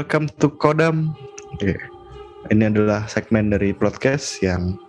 [0.00, 1.12] Welcome to Kodam.
[2.48, 4.80] Ini adalah segmen dari podcast yang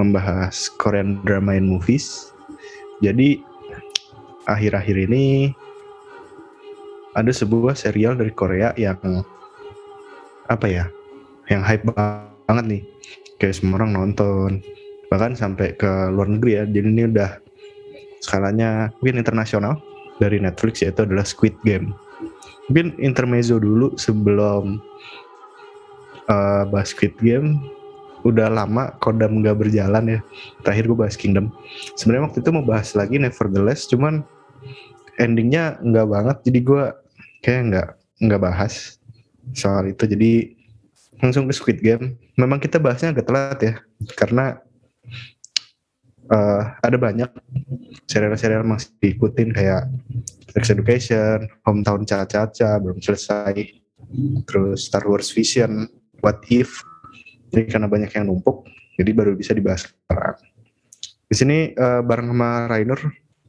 [0.00, 2.32] membahas Korean drama and movies.
[3.04, 3.44] Jadi
[4.48, 5.52] akhir-akhir ini
[7.12, 9.20] ada sebuah serial dari Korea yang
[10.48, 10.88] apa ya?
[11.52, 12.82] Yang hype banget nih.
[13.36, 14.64] Kayak semua orang nonton.
[15.12, 16.64] Bahkan sampai ke luar negeri ya.
[16.64, 17.36] Jadi ini udah
[18.24, 19.76] skalanya mungkin internasional
[20.16, 21.92] dari Netflix yaitu adalah Squid Game
[22.68, 24.78] mungkin intermezzo dulu sebelum
[26.28, 27.58] uh, bahas Squid Game.
[28.26, 30.20] Udah lama Kodam nggak berjalan ya.
[30.66, 31.48] Terakhir gue bahas Kingdom.
[31.96, 34.26] Sebenarnya waktu itu mau bahas lagi Nevertheless cuman
[35.16, 36.36] endingnya nggak banget.
[36.44, 36.84] Jadi gue
[37.40, 37.88] kayak nggak
[38.28, 38.98] nggak bahas
[39.54, 40.04] soal itu.
[40.04, 40.58] Jadi
[41.22, 42.18] langsung ke Squid Game.
[42.36, 43.74] Memang kita bahasnya agak telat ya
[44.18, 44.58] karena
[46.32, 47.30] uh, ada banyak
[48.08, 49.88] serial-serial masih diikutin kayak
[50.52, 53.54] Sex Education, Hometown Caca-Caca belum selesai,
[54.48, 55.88] terus Star Wars Vision,
[56.24, 56.84] What If.
[57.48, 58.68] Jadi karena banyak yang numpuk,
[59.00, 60.36] jadi baru bisa dibahas sekarang.
[61.28, 63.00] Di sini uh, bareng sama Rainer,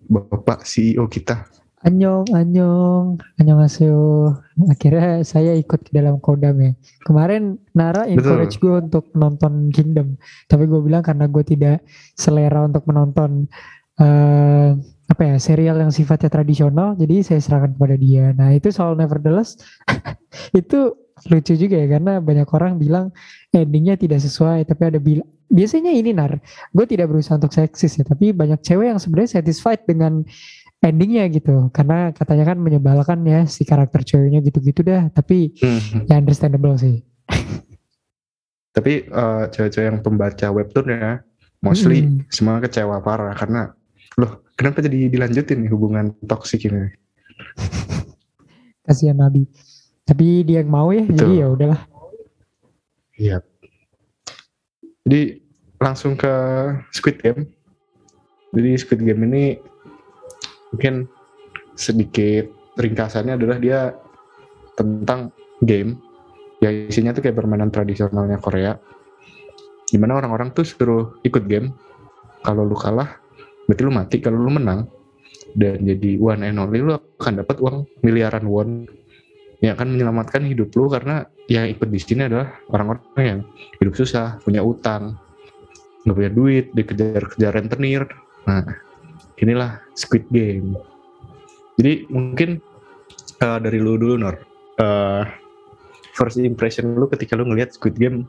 [0.08, 1.59] Bapak CEO kita.
[1.80, 4.36] Anyong, anyong, anyong asyo.
[4.68, 6.76] Akhirnya saya ikut di dalam kodam ya.
[7.08, 10.20] Kemarin Nara encourage gue untuk nonton Kingdom,
[10.52, 11.80] tapi gue bilang karena gue tidak
[12.20, 13.48] selera untuk menonton
[13.96, 14.76] uh,
[15.10, 18.36] apa ya serial yang sifatnya tradisional jadi saya serahkan kepada dia.
[18.36, 19.56] Nah itu soal Nevertheless.
[20.60, 23.12] Itu lucu juga ya karena banyak orang bilang
[23.52, 26.40] endingnya tidak sesuai tapi ada bilang biasanya ini nar
[26.72, 30.24] gue tidak berusaha untuk seksis ya tapi banyak cewek yang sebenarnya satisfied dengan
[30.80, 31.68] endingnya gitu.
[31.76, 35.12] Karena katanya kan menyebalkan ya si karakter ceweknya gitu-gitu dah.
[35.12, 36.08] Tapi hmm.
[36.08, 37.04] ya understandable sih.
[38.76, 41.20] Tapi uh, cewek-cewek yang pembaca webtoon ya
[41.60, 42.30] mostly hmm.
[42.32, 43.36] semua kecewa parah.
[43.36, 43.72] Karena
[44.16, 46.92] loh kenapa jadi dilanjutin nih hubungan toksik ini?
[48.86, 49.46] Kasihan Nabi.
[50.08, 51.18] Tapi dia yang mau ya Betul.
[51.18, 51.82] jadi ya udahlah.
[53.20, 53.38] Iya
[55.10, 55.42] jadi
[55.82, 56.30] langsung ke
[56.94, 57.50] Squid Game.
[58.54, 59.58] Jadi Squid Game ini
[60.74, 61.10] mungkin
[61.74, 63.94] sedikit ringkasannya adalah dia
[64.76, 66.00] tentang game
[66.60, 68.76] ya isinya tuh kayak permainan tradisionalnya Korea.
[69.90, 71.74] Di mana orang-orang tuh suruh ikut game.
[72.46, 73.20] Kalau lu kalah
[73.66, 74.18] berarti lu mati.
[74.22, 74.88] Kalau lu menang
[75.58, 78.86] dan jadi one and only lu akan dapat uang miliaran won
[79.60, 83.40] yang akan menyelamatkan hidup lu karena yang ikut di sini adalah orang-orang yang
[83.82, 85.20] hidup susah, punya utang,
[86.06, 88.08] nggak punya duit, dikejar-kejar rentenir.
[88.48, 88.64] Nah,
[89.40, 90.76] inilah Squid Game.
[91.80, 92.60] Jadi mungkin
[93.40, 94.36] uh, dari lu dulu Nor,
[94.84, 95.24] uh,
[96.16, 98.28] first impression lu ketika lu ngelihat Squid Game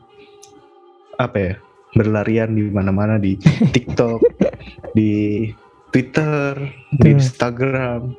[1.19, 1.55] apa ya?
[1.91, 3.35] berlarian di mana-mana di
[3.75, 4.23] TikTok,
[4.95, 5.51] di
[5.91, 6.55] Twitter,
[6.95, 8.15] di Instagram.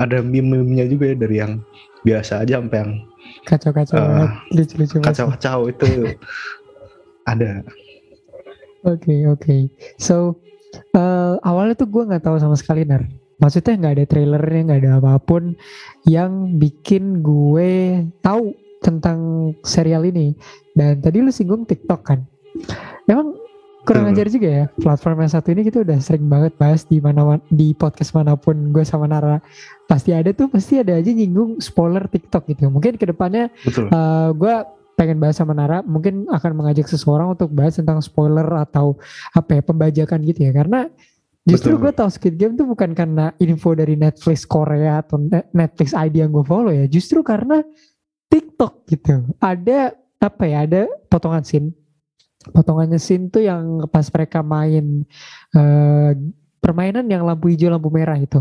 [0.00, 1.60] Ada meme-memenya juga ya dari yang
[2.06, 2.92] biasa aja sampai yang
[3.44, 5.02] kacau-kacau, uh, lucu-lucu.
[5.02, 6.16] Kacau-kacau itu
[7.32, 7.66] ada.
[8.86, 9.42] Oke okay, oke.
[9.42, 9.60] Okay.
[9.98, 10.38] So
[10.94, 13.04] uh, awalnya tuh gue nggak tahu sama sekali nar.
[13.36, 15.52] Maksudnya nggak ada trailernya, nggak ada apa pun
[16.08, 20.32] yang bikin gue tahu tentang serial ini.
[20.72, 22.24] Dan tadi lu singgung TikTok kan.
[23.04, 23.36] Emang
[23.86, 27.38] kurang ajar juga ya platform yang satu ini kita udah sering banget bahas di mana
[27.46, 29.38] di podcast mana pun gue sama Nara
[29.86, 34.28] pasti ada tuh pasti ada aja nyinggung spoiler TikTok gitu mungkin ke depannya uh, eh,
[34.34, 34.54] gue
[34.96, 38.96] pengen bahas sama Nara mungkin akan mengajak seseorang untuk bahas tentang spoiler atau
[39.36, 40.52] apa ya pembajakan gitu ya.
[40.56, 40.88] Karena
[41.44, 45.20] justru gue tau Squid Game tuh bukan karena info dari Netflix Korea atau
[45.52, 46.88] Netflix ID yang gue follow ya.
[46.88, 47.60] Justru karena
[48.32, 49.36] TikTok gitu.
[49.38, 51.76] Ada apa ya ada potongan scene.
[52.50, 55.04] Potongannya scene tuh yang pas mereka main
[55.52, 56.10] uh,
[56.64, 58.40] permainan yang lampu hijau lampu merah itu.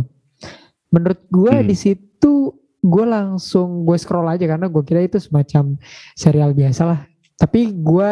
[0.89, 1.67] Menurut gue hmm.
[1.67, 2.55] di situ
[2.85, 5.73] gue langsung gue scroll aja karena gue kira itu semacam
[6.13, 6.99] serial biasa lah.
[7.35, 8.11] Tapi gue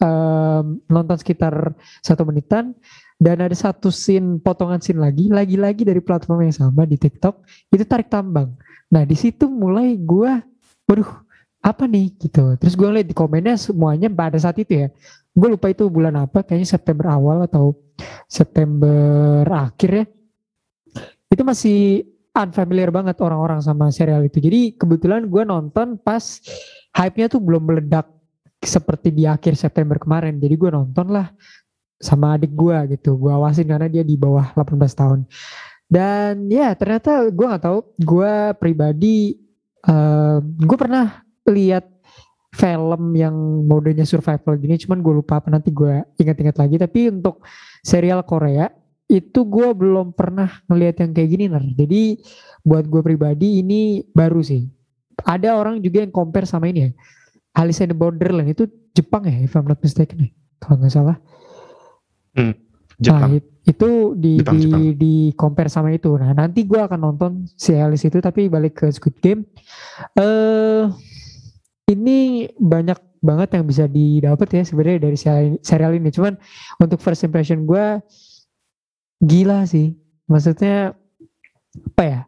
[0.00, 2.72] um, nonton sekitar satu menitan
[3.20, 7.84] dan ada satu scene potongan scene lagi lagi-lagi dari platform yang sama di TikTok itu
[7.84, 8.56] tarik tambang.
[8.88, 10.32] Nah di situ mulai gue
[10.88, 11.10] waduh
[11.64, 12.12] apa nih?
[12.16, 12.56] Gitu.
[12.60, 14.88] Terus gue lihat di komennya semuanya pada saat itu ya.
[15.34, 17.76] Gue lupa itu bulan apa kayaknya September awal atau
[18.24, 20.04] September akhir ya.
[21.28, 24.42] Itu masih unfamiliar banget orang-orang sama serial itu.
[24.42, 26.22] Jadi kebetulan gue nonton pas
[26.98, 28.10] hype-nya tuh belum meledak
[28.58, 30.42] seperti di akhir September kemarin.
[30.42, 31.30] Jadi gue nonton lah
[32.02, 33.14] sama adik gue gitu.
[33.14, 35.20] Gue awasin karena dia di bawah 18 tahun.
[35.86, 37.78] Dan ya ternyata gue nggak tahu.
[38.02, 39.38] Gue pribadi
[39.86, 41.86] uh, gue pernah lihat
[42.54, 43.34] film yang
[43.66, 45.38] modenya survival gini cuman gue lupa.
[45.38, 46.76] Apa nanti gue ingat-ingat lagi.
[46.82, 47.46] Tapi untuk
[47.86, 48.66] serial Korea
[49.08, 52.16] itu gue belum pernah ngelihat yang kayak gini nar jadi
[52.64, 54.64] buat gue pribadi ini baru sih
[55.22, 56.92] ada orang juga yang compare sama ini ya.
[57.54, 60.30] Alice in the Borderland itu Jepang ya, if I'm not mistaken ya.
[60.58, 61.16] Kalau nggak salah.
[62.98, 63.30] Jepang.
[63.30, 64.82] Nah, it- itu di Jepang, di, Jepang.
[64.98, 66.12] di compare sama itu.
[66.18, 69.46] Nah, nanti gua akan nonton si Alice itu tapi balik ke Squid Game.
[70.18, 70.84] Eh
[71.88, 75.16] ini banyak banget yang bisa didapat ya sebenarnya dari
[75.64, 76.12] serial, ini.
[76.12, 76.36] Cuman
[76.76, 78.02] untuk first impression gua
[79.24, 79.96] gila sih.
[80.28, 80.92] Maksudnya
[81.96, 82.20] apa ya?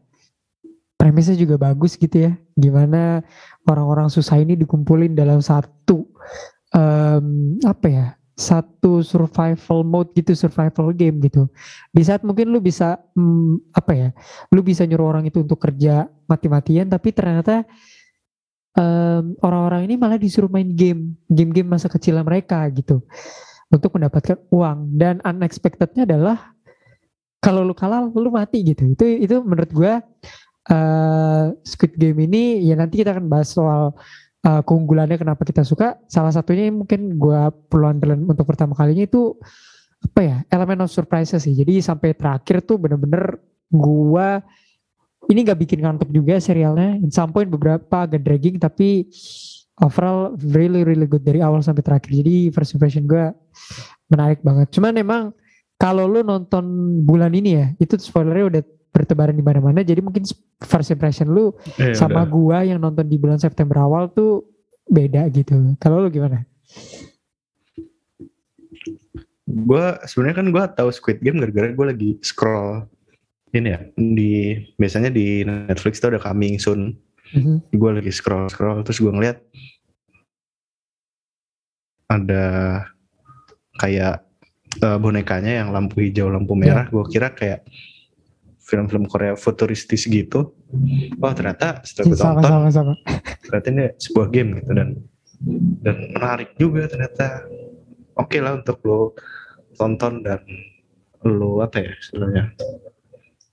[0.97, 2.33] Premisnya juga bagus gitu ya.
[2.57, 3.21] Gimana
[3.69, 6.09] orang-orang susah ini dikumpulin dalam satu
[6.73, 8.07] em, apa ya?
[8.37, 11.49] satu survival mode gitu survival game gitu
[11.89, 14.09] di saat mungkin lu bisa hmm, apa ya
[14.53, 17.65] lu bisa nyuruh orang itu untuk kerja mati-matian tapi ternyata
[18.77, 23.01] em, orang-orang ini malah disuruh main game game-game masa kecil mereka gitu
[23.73, 26.56] untuk mendapatkan uang dan unexpectednya adalah
[27.41, 28.93] kalau lu kalah lu mati gitu.
[28.93, 30.03] Itu itu menurut gua
[30.67, 33.95] eh Squid Game ini ya nanti kita akan bahas soal
[34.43, 35.99] uh, keunggulannya kenapa kita suka.
[36.11, 39.35] Salah satunya mungkin gua perlu andalan untuk pertama kalinya itu
[40.03, 41.55] apa ya elemen of surprise sih.
[41.55, 43.39] Jadi sampai terakhir tuh bener-bener
[43.71, 44.43] gua
[45.27, 46.99] ini gak bikin ngantuk juga serialnya.
[47.03, 49.11] In some point beberapa agak dragging tapi
[49.83, 52.11] overall really really good dari awal sampai terakhir.
[52.11, 53.35] Jadi first impression gua
[54.11, 54.71] menarik banget.
[54.75, 55.23] Cuman emang
[55.77, 56.65] kalau lu nonton
[57.05, 60.25] bulan ini ya itu spoilernya udah bertebaran di mana-mana jadi mungkin
[60.59, 62.33] first impression lu Eh, sama udah.
[62.33, 64.49] gua yang nonton di bulan September awal tuh
[64.87, 65.77] beda gitu.
[65.77, 66.49] Kalau lu gimana?
[69.47, 72.83] Gua sebenarnya kan gua tahu Squid Game gara-gara gue lagi scroll
[73.55, 74.33] ini ya di
[74.75, 76.97] biasanya di Netflix tuh ada coming soon.
[77.31, 77.71] Mhm.
[77.73, 79.39] Gue lagi scroll scroll terus gue ngeliat
[82.07, 82.45] ada
[83.77, 84.26] kayak
[84.83, 86.89] eh, bonekanya yang lampu hijau lampu merah.
[86.89, 87.67] Gue kira kayak
[88.67, 90.53] film-film Korea futuristis gitu.
[91.23, 92.93] Oh ternyata setelah gue tonton sama sama.
[93.47, 94.89] ternyata ini sebuah game gitu dan
[95.85, 97.47] dan menarik juga ternyata
[98.19, 99.15] oke lah untuk lo
[99.79, 100.43] tonton dan
[101.23, 102.45] lo apa ya istilahnya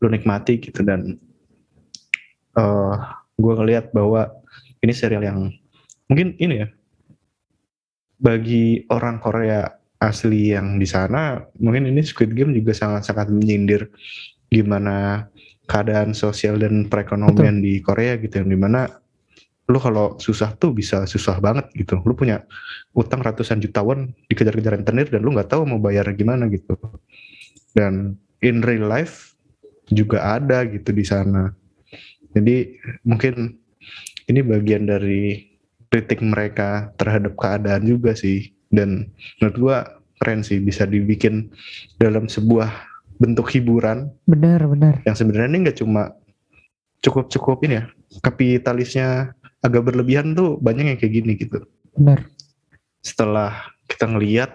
[0.02, 1.20] lo nikmati gitu dan
[2.58, 2.96] eh
[3.38, 4.34] gue ngelihat bahwa
[4.81, 5.54] ini serial yang
[6.10, 6.68] mungkin ini ya
[8.18, 9.68] bagi orang Korea
[10.03, 13.88] asli yang di sana mungkin ini Squid Game juga sangat-sangat menyindir
[14.51, 15.27] gimana
[15.65, 18.91] keadaan sosial dan perekonomian di Korea gitu yang di mana
[19.63, 21.95] lu kalau susah tuh bisa susah banget gitu.
[22.03, 22.44] Lu punya
[22.91, 26.75] utang ratusan juta won dikejar-kejar rentenir dan lu nggak tahu mau bayar gimana gitu.
[27.71, 29.39] Dan in real life
[29.88, 31.55] juga ada gitu di sana.
[32.35, 32.75] Jadi
[33.07, 33.55] mungkin
[34.27, 35.47] ini bagian dari
[35.88, 39.78] kritik mereka terhadap keadaan juga sih dan menurut gua
[40.18, 41.54] keren sih bisa dibikin
[42.02, 42.70] dalam sebuah
[43.22, 45.00] bentuk hiburan Benar benar.
[45.06, 46.18] yang sebenarnya ini nggak cuma
[47.06, 47.86] cukup cukup ini ya
[48.25, 51.62] kapitalisnya agak berlebihan tuh banyak yang kayak gini gitu
[51.94, 52.25] Benar.
[53.06, 54.52] setelah kita ngeliat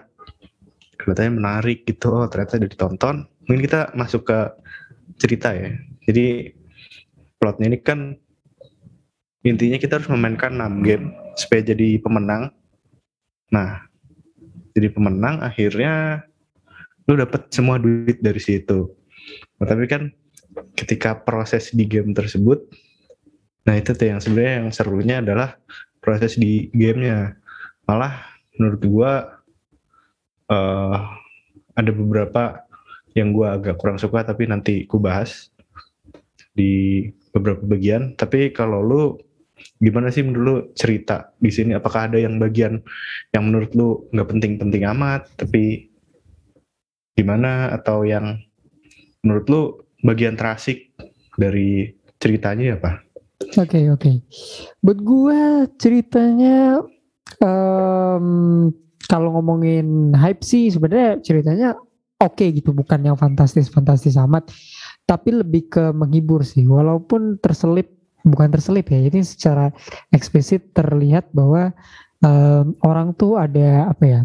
[0.99, 3.15] kelihatannya menarik gitu oh ternyata udah ditonton
[3.47, 4.39] mungkin kita masuk ke
[5.17, 5.71] cerita ya
[6.05, 6.53] jadi
[7.39, 8.19] plotnya ini kan
[9.47, 12.51] intinya kita harus memainkan 6 game supaya jadi pemenang
[13.49, 13.88] nah
[14.79, 16.23] jadi pemenang akhirnya
[17.11, 18.87] lu dapet semua duit dari situ.
[19.59, 20.07] Nah, tapi kan
[20.79, 22.63] ketika proses di game tersebut
[23.67, 25.59] nah itu tuh yang sebenarnya yang serunya adalah
[25.99, 27.35] proses di gamenya.
[27.85, 28.23] Malah
[28.55, 29.11] menurut gua
[30.49, 30.97] eh
[31.75, 32.63] ada beberapa
[33.13, 35.51] yang gua agak kurang suka tapi nanti ku bahas
[36.55, 37.05] di
[37.35, 38.15] beberapa bagian.
[38.17, 39.03] Tapi kalau lu
[39.79, 42.79] gimana sih menurut lu cerita di sini apakah ada yang bagian
[43.35, 45.89] yang menurut lu nggak penting-penting amat tapi
[47.19, 48.39] gimana atau yang
[49.23, 49.61] menurut lu
[50.03, 50.95] bagian terasik
[51.35, 53.03] dari ceritanya apa?
[53.59, 54.23] Oke oke.
[54.83, 56.79] Buat gua ceritanya
[57.39, 58.27] em,
[59.07, 61.69] kalau ngomongin hype sih sebenarnya ceritanya
[62.19, 64.51] oke gitu, bukan yang fantastis fantastis amat,
[65.07, 66.67] tapi lebih ke menghibur sih.
[66.67, 69.71] Walaupun terselip bukan terselip ya, ini secara
[70.11, 71.71] eksplisit terlihat bahwa
[72.23, 74.21] em, orang tuh ada apa ya?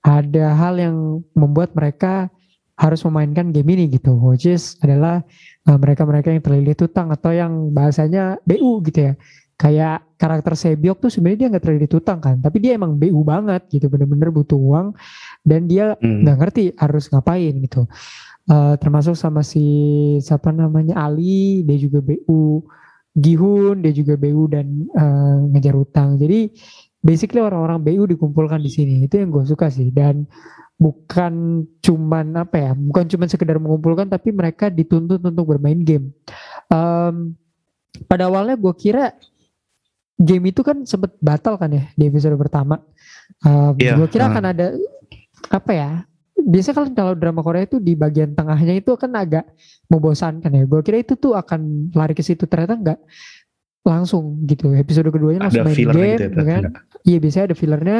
[0.00, 0.96] Ada hal yang
[1.36, 2.32] membuat mereka
[2.80, 5.20] harus memainkan game ini gitu, which is adalah
[5.68, 9.14] uh, mereka-mereka yang terlilit utang atau yang bahasanya BU gitu ya.
[9.60, 13.68] Kayak karakter Sebyok tuh sebenarnya dia nggak terlilit utang kan, tapi dia emang BU banget
[13.68, 14.96] gitu, bener-bener butuh uang
[15.44, 16.24] dan dia Hmm.
[16.24, 17.84] nggak ngerti harus ngapain gitu.
[18.48, 19.60] Eh, termasuk sama si
[20.24, 22.64] siapa namanya Ali, dia juga BU.
[23.16, 26.14] Gihun, dia juga BU dan eh, ngejar utang.
[26.14, 26.50] Jadi
[27.02, 28.94] basically orang-orang BU dikumpulkan di sini.
[29.04, 30.28] Itu yang gue suka sih dan
[30.80, 36.14] bukan cuman apa ya, bukan cuman sekedar mengumpulkan tapi mereka dituntut untuk bermain game.
[36.72, 37.36] Em,
[38.08, 39.12] pada awalnya gue kira
[40.20, 42.80] game itu kan sempet batal kan ya di episode pertama.
[43.44, 44.30] Uh, Iya, gue kira ah.
[44.32, 44.66] akan ada
[45.48, 45.90] apa ya?
[46.46, 49.44] Biasanya kan kalau drama Korea itu di bagian tengahnya itu kan agak
[49.90, 50.64] membosankan ya.
[50.64, 53.00] Gue kira itu tuh akan lari ke situ ternyata enggak
[53.84, 54.72] langsung gitu.
[54.76, 56.62] Episode keduanya langsung Ada main filler game, gitu ya, kan?
[57.04, 57.98] Iya biasanya ada fillernya.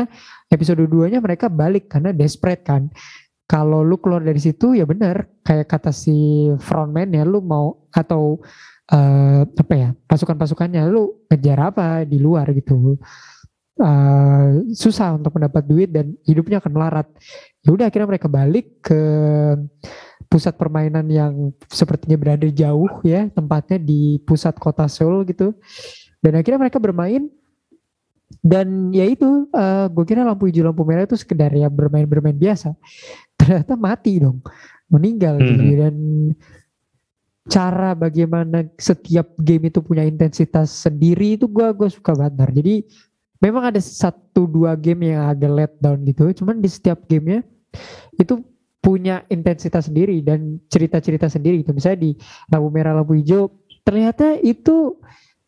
[0.51, 2.93] Episode 2-nya mereka balik karena desperate kan.
[3.51, 8.39] Kalau lu keluar dari situ ya benar kayak kata si frontman ya lu mau atau
[8.87, 12.95] eh, apa ya pasukan-pasukannya lu ngejar apa di luar gitu.
[13.81, 17.09] Eh, susah untuk mendapat duit dan hidupnya akan melarat.
[17.61, 19.01] Ya udah akhirnya mereka balik ke
[20.31, 25.53] pusat permainan yang sepertinya berada jauh ya tempatnya di pusat kota Seoul gitu.
[26.25, 27.29] Dan akhirnya mereka bermain
[28.41, 29.51] dan ya itu
[29.91, 32.79] gue kira lampu hijau lampu merah itu sekedar ya bermain-bermain biasa
[33.35, 34.39] ternyata mati dong
[34.87, 35.75] meninggal gitu Mhm.
[35.83, 35.95] dan
[37.51, 42.51] cara bagaimana setiap game itu punya intensitas sendiri itu gue gue suka banget Nar.
[42.55, 42.75] jadi
[43.41, 46.29] memang ada satu dua game yang agak let down gitu.
[46.37, 47.43] Cuman di setiap gamenya
[48.15, 48.45] itu
[48.81, 51.73] punya intensitas sendiri dan cerita-cerita sendiri gitu.
[51.73, 52.11] Misalnya di
[52.53, 53.49] lampu merah lampu hijau
[53.85, 55.01] ternyata itu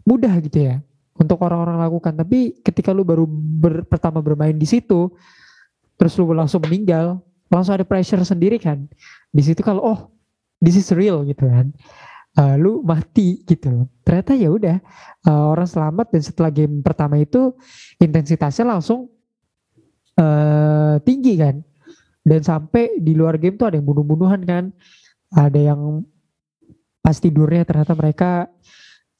[0.09, 0.81] mudah gitu ya
[1.17, 2.17] untuk orang-orang lakukan.
[2.17, 5.13] Tapi ketika lu baru ber- pertama bermain di situ
[6.01, 7.21] terus lu langsung meninggal
[7.53, 8.89] langsung ada pressure sendiri kan.
[9.29, 10.01] Di situ kalau oh
[10.65, 11.75] this is real gitu kan
[12.33, 13.87] Eh, lu mati gitu loh.
[14.01, 14.77] Ternyata ya udah
[15.29, 17.53] eh, orang selamat dan setelah game pertama itu
[18.01, 19.13] intensitasnya langsung
[20.17, 21.61] eh tinggi kan.
[22.25, 24.65] Dan sampai di luar game tuh ada yang bunuh-bunuhan kan.
[25.29, 26.01] Ada yang
[27.05, 28.49] pas tidurnya ternyata mereka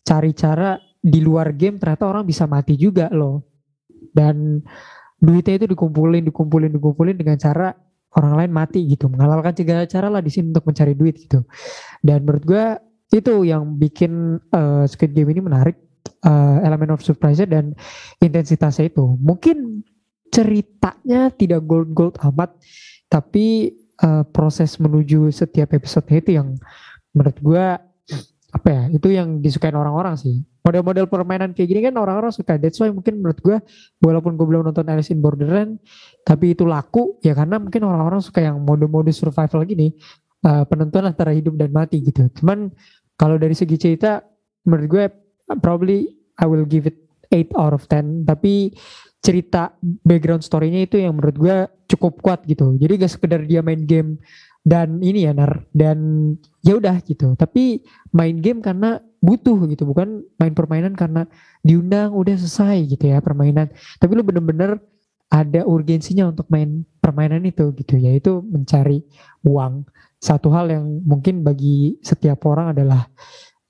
[0.01, 3.45] cari cara di luar game ternyata orang bisa mati juga loh.
[4.09, 4.65] Dan
[5.21, 7.77] duitnya itu dikumpulin dikumpulin dikumpulin dengan cara
[8.17, 9.13] orang lain mati gitu.
[9.13, 11.45] Menghalalkan segala cara lah di sini untuk mencari duit gitu.
[12.01, 12.81] Dan menurut gua
[13.13, 15.77] itu yang bikin eh, Squid Game ini menarik
[16.25, 17.77] eh, elemen of surprise dan
[18.19, 19.05] intensitasnya itu.
[19.21, 19.85] Mungkin
[20.33, 22.57] ceritanya tidak gold gold amat
[23.13, 26.57] tapi eh, proses menuju setiap episode itu yang
[27.13, 27.67] menurut gua
[28.53, 30.45] apa ya itu yang disukain orang-orang sih.
[30.63, 32.55] Model-model permainan kayak gini kan orang-orang suka.
[32.55, 33.59] That's why mungkin menurut gua
[33.99, 35.83] walaupun gue belum nonton Alice in Borderland
[36.23, 39.91] tapi itu laku ya karena mungkin orang-orang suka yang mode-mode survival gini
[40.47, 42.31] eh, penentuan antara hidup dan mati gitu.
[42.39, 42.71] Cuman
[43.17, 44.23] kalau dari segi cerita
[44.67, 45.05] menurut gue
[45.59, 46.97] probably I will give it
[47.33, 48.73] 8 out of 10 tapi
[49.23, 52.75] cerita background story-nya itu yang menurut gue cukup kuat gitu.
[52.75, 54.19] Jadi gak sekedar dia main game
[54.67, 55.99] dan ini ya nar dan
[56.67, 57.39] ya udah gitu.
[57.39, 61.31] Tapi main game karena butuh gitu bukan main permainan karena
[61.63, 63.71] diundang udah selesai gitu ya permainan.
[64.03, 64.83] Tapi lu bener-bener
[65.33, 69.01] ada urgensinya untuk main permainan itu gitu yaitu mencari
[69.47, 69.87] uang
[70.23, 73.11] satu hal yang mungkin bagi setiap orang adalah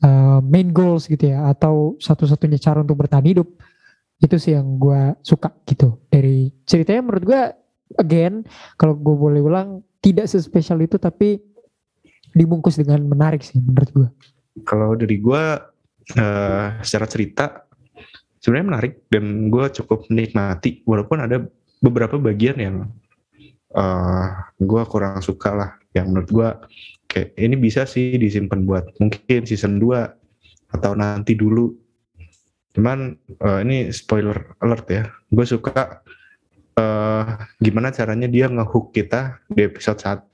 [0.04, 3.48] uh, main goals gitu ya atau satu-satunya cara untuk bertahan hidup.
[4.20, 5.96] Itu sih yang gue suka gitu.
[6.12, 7.42] Dari ceritanya menurut gue
[7.98, 8.44] again
[8.76, 11.40] kalau gue boleh ulang tidak sespesial itu tapi
[12.32, 14.08] dibungkus dengan menarik sih menurut gue
[14.64, 15.44] Kalau dari gue
[16.16, 17.44] eh, secara cerita
[18.40, 21.44] sebenarnya menarik dan gue cukup menikmati walaupun ada
[21.82, 22.76] beberapa bagian yang
[23.72, 24.28] eh
[24.60, 26.48] gue kurang suka lah yang menurut gue
[27.08, 31.76] kayak ini bisa sih disimpan buat mungkin season 2 atau nanti dulu.
[32.72, 35.04] Cuman eh, ini spoiler alert ya.
[35.28, 36.00] Gue suka
[36.72, 37.24] eh
[37.60, 40.32] gimana caranya dia ngehook kita di episode 1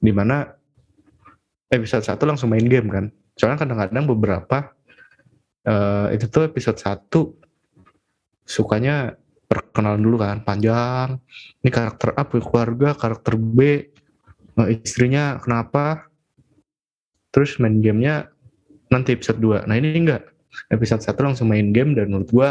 [0.00, 0.48] di mana
[1.68, 3.12] episode 1 langsung main game kan.
[3.36, 4.72] Soalnya kadang-kadang beberapa
[5.68, 7.12] eh itu tuh episode 1
[8.48, 9.12] sukanya
[9.44, 11.20] perkenalan dulu kan panjang.
[11.60, 13.84] Ini karakter A keluarga karakter B
[14.58, 16.08] eh, istrinya kenapa?
[17.30, 18.32] Terus main gamenya
[18.88, 20.26] nanti episode 2 nah ini enggak.
[20.72, 22.48] Episode 1 langsung main game dan menurut gua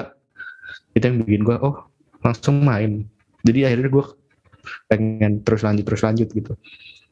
[0.93, 1.75] itu yang bikin gua oh
[2.23, 3.03] langsung main.
[3.43, 4.05] Jadi akhirnya gua
[4.87, 6.53] pengen terus lanjut terus lanjut gitu.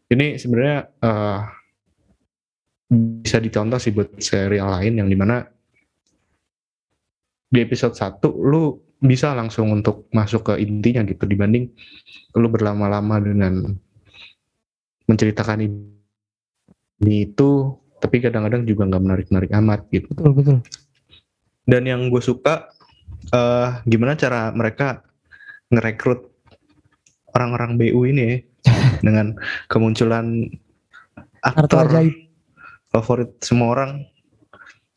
[0.07, 1.41] Ini sebenarnya eh,
[3.23, 5.41] bisa dicontoh sih buat serial lain yang di mana
[7.49, 11.69] di episode 1 lu bisa langsung untuk masuk ke intinya gitu dibanding
[12.37, 13.75] lu berlama-lama dengan
[15.05, 20.57] menceritakan ini itu tapi kadang-kadang juga nggak menarik-menarik amat gitu betul betul
[21.65, 22.69] dan yang gue suka
[23.33, 25.01] eh gimana cara mereka
[25.74, 26.29] ngerekrut
[27.33, 28.38] orang-orang BU ini ya,
[29.05, 29.33] dengan
[29.67, 30.45] kemunculan
[31.41, 31.89] aktor
[32.93, 33.91] favorit semua orang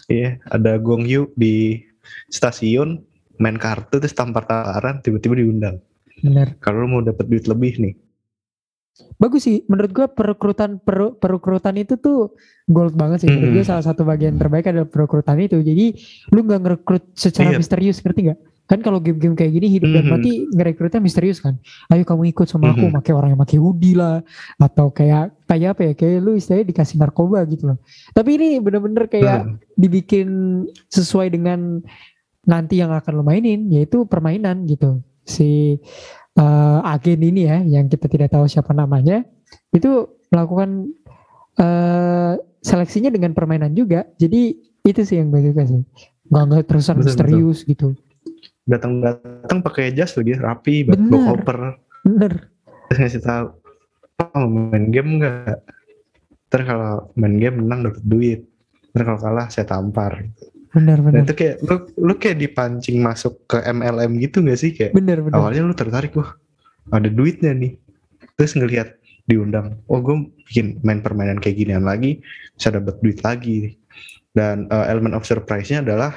[0.09, 1.85] Iya, ada Gong Yu di
[2.33, 3.05] stasiun
[3.37, 5.85] main kartu terus tampar tamparan tiba-tiba diundang.
[6.25, 7.95] bener Kalau lu mau dapat duit lebih nih.
[9.17, 13.85] Bagus sih menurut gua perekrutan per, perekrutan itu tuh gold banget sih menurut gua salah
[13.85, 15.95] satu bagian terbaik adalah perekrutan itu jadi
[16.31, 17.59] lu nggak ngerekrut secara Iya.
[17.59, 20.13] misterius ngerti nggak kan kalau game-game kayak gini hidup dan Mhm.
[20.13, 21.57] mati ngerekrutnya misterius kan
[21.89, 23.01] ayo kamu ikut sama aku Mhm.
[23.01, 24.21] pakai orang yang pakai hoodie lah
[24.61, 27.79] atau kayak kayak apa ya kayak lu istilahnya dikasih narkoba gitu loh
[28.13, 29.57] tapi ini bener-bener kayak Hmm.
[29.73, 30.29] dibikin
[30.87, 31.81] sesuai dengan
[32.45, 35.81] nanti yang akan lo mainin yaitu permainan gitu si
[36.39, 39.27] eh, agen ini ya yang kita tidak tahu siapa namanya
[39.75, 40.93] itu melakukan
[41.59, 44.07] eh, seleksinya dengan permainan juga.
[44.19, 45.83] Jadi itu sih yang gue suka sih.
[46.29, 47.89] Nggak nggak terusan Betul, misterius gitu.
[48.69, 51.59] Datang-datang pakai jas lagi rapi bawa koper.
[52.05, 52.33] Bener.
[52.89, 53.47] Terus ngasih tahu
[54.37, 55.57] oh, main game nggak?
[56.49, 58.41] Terus kalau main game menang dapat duit.
[58.93, 60.25] Terus kalau kalah saya tampar
[60.75, 61.21] bener Dan bener.
[61.25, 64.71] itu kayak lu lu kayak dipancing masuk ke MLM gitu gak sih?
[64.77, 65.37] Kayak bener bener.
[65.37, 66.37] awalnya lu tertarik wah
[66.93, 67.77] ada duitnya nih.
[68.37, 68.99] Terus ngelihat
[69.29, 72.21] diundang oh gue bikin main permainan kayak ginian lagi
[72.57, 73.77] bisa dapat duit lagi.
[74.33, 76.15] Dan uh, element of surprise-nya adalah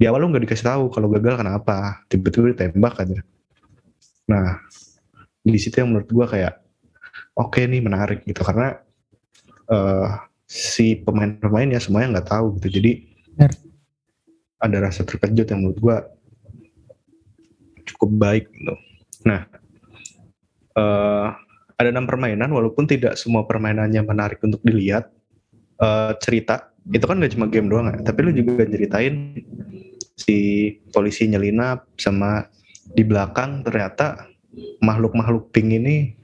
[0.00, 3.20] di awal lu nggak dikasih tahu kalau gagal kenapa tiba-tiba ditembak aja.
[4.26, 4.58] Nah
[5.42, 6.54] di situ yang menurut gue kayak
[7.36, 8.42] oke nih menarik gitu.
[8.42, 8.74] Karena
[9.70, 10.08] uh,
[10.48, 12.80] si pemain-pemainnya semuanya nggak tahu gitu.
[12.80, 13.52] Jadi Benar.
[14.62, 15.96] ada rasa terkejut yang menurut gue
[17.82, 18.74] cukup baik gitu.
[19.26, 19.42] Nah,
[20.78, 21.28] eh,
[21.74, 25.10] ada enam permainan walaupun tidak semua permainannya menarik untuk dilihat.
[25.82, 29.38] Eh, cerita itu kan gak cuma game doang ya, tapi lu juga ceritain
[30.14, 32.46] si polisi nyelinap sama
[32.94, 34.30] di belakang ternyata
[34.82, 36.14] makhluk-makhluk pink ini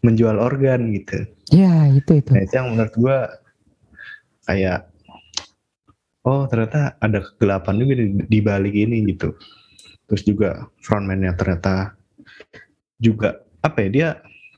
[0.00, 1.28] menjual organ gitu.
[1.52, 3.18] ya itu itu Nah itu yang menurut gua
[4.46, 4.89] kayak
[6.26, 9.36] oh ternyata ada kegelapan juga di, di balik ini gitu.
[10.10, 10.50] Terus juga
[10.82, 11.94] frontman-nya ternyata
[13.00, 14.08] juga apa ya dia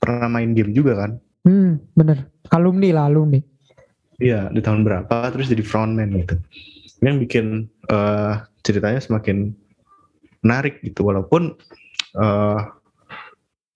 [0.03, 1.13] pernah main game juga kan?
[1.47, 3.41] hmm, bener alumni lah alumni
[4.23, 6.39] Iya di tahun berapa terus jadi frontman gitu.
[7.03, 7.47] Ini yang bikin
[7.91, 9.51] eh, ceritanya semakin
[10.47, 11.59] menarik gitu walaupun
[12.15, 12.61] eh,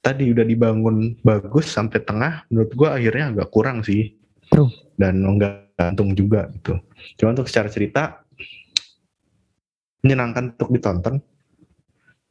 [0.07, 4.15] tadi udah dibangun bagus sampai tengah menurut gua akhirnya agak kurang sih.
[4.55, 4.71] True.
[4.95, 6.81] Dan enggak gantung juga gitu.
[7.21, 8.25] Cuma untuk secara cerita
[10.01, 11.21] menyenangkan untuk ditonton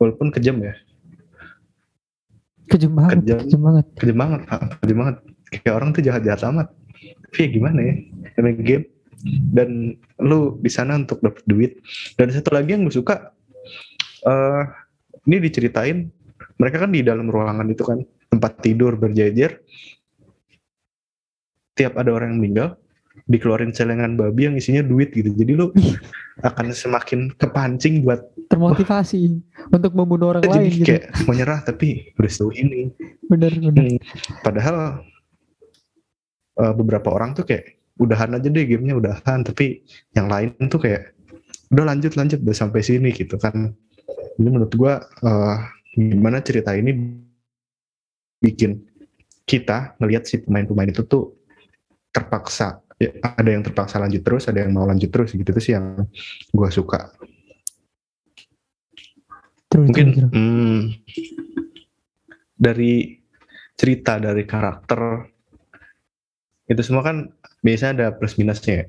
[0.01, 0.73] walaupun kejam ya.
[2.65, 3.37] kejam banget Kejam.
[3.45, 4.61] kejam banget Kejam banget, Pak.
[4.81, 5.17] kejam banget.
[5.53, 6.67] Kayak orang tuh jahat-jahat amat.
[7.29, 7.95] Tapi ya gimana ya?
[8.41, 8.85] Main game
[9.53, 9.69] dan
[10.21, 11.71] lu di sana untuk dapet duit.
[12.17, 13.31] Dan satu lagi yang gue suka
[14.25, 14.63] eh
[15.29, 16.09] ini diceritain
[16.57, 18.01] mereka kan di dalam ruangan itu kan
[18.33, 19.61] tempat tidur berjejer.
[21.77, 22.69] Tiap ada orang yang meninggal
[23.25, 25.33] dikeluarin celengan babi yang isinya duit gitu.
[25.33, 25.71] Jadi lu
[26.49, 29.41] akan semakin kepancing buat termotivasi
[29.73, 32.93] untuk membunuh orang jadi lain gitu kayak menyerah tapi udah sejauh ini.
[33.25, 33.97] bener bener
[34.45, 35.01] Padahal
[36.61, 39.81] eh, beberapa orang tuh kayak udahan aja deh gamenya udahan, tapi
[40.13, 41.15] yang lain tuh kayak
[41.73, 43.73] udah lanjut lanjut udah sampai sini gitu kan.
[44.37, 45.57] Jadi menurut gua eh,
[45.95, 46.91] gimana cerita ini
[48.43, 48.83] bikin
[49.47, 51.33] kita ngelihat si pemain-pemain itu tuh
[52.13, 55.75] terpaksa ya, ada yang terpaksa lanjut terus, ada yang mau lanjut terus gitu tuh sih
[55.75, 56.05] yang
[56.51, 57.11] gua suka.
[59.71, 60.31] True, Mungkin true, true.
[60.31, 60.79] hmm,
[62.55, 63.19] dari
[63.75, 65.27] cerita dari karakter
[66.65, 67.29] itu semua kan
[67.61, 68.81] biasanya ada plus minusnya.
[68.81, 68.85] ya.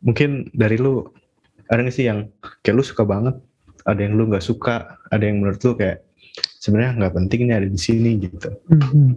[0.00, 1.04] Mungkin dari lu
[1.70, 2.28] ada nggak sih yang
[2.66, 3.38] kayak lu suka banget,
[3.86, 6.02] ada yang lu nggak suka, ada yang menurut lu kayak
[6.60, 8.48] sebenarnya nggak penting nih ada di sini gitu.
[8.68, 9.08] Mhm.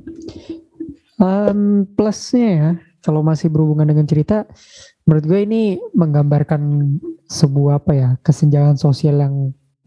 [1.22, 2.70] Em, plusnya ya,
[3.06, 4.48] kalau masih berhubungan dengan cerita,
[5.06, 5.62] menurut gue ini
[5.94, 6.62] menggambarkan
[7.30, 9.36] sebuah apa ya kesenjangan sosial yang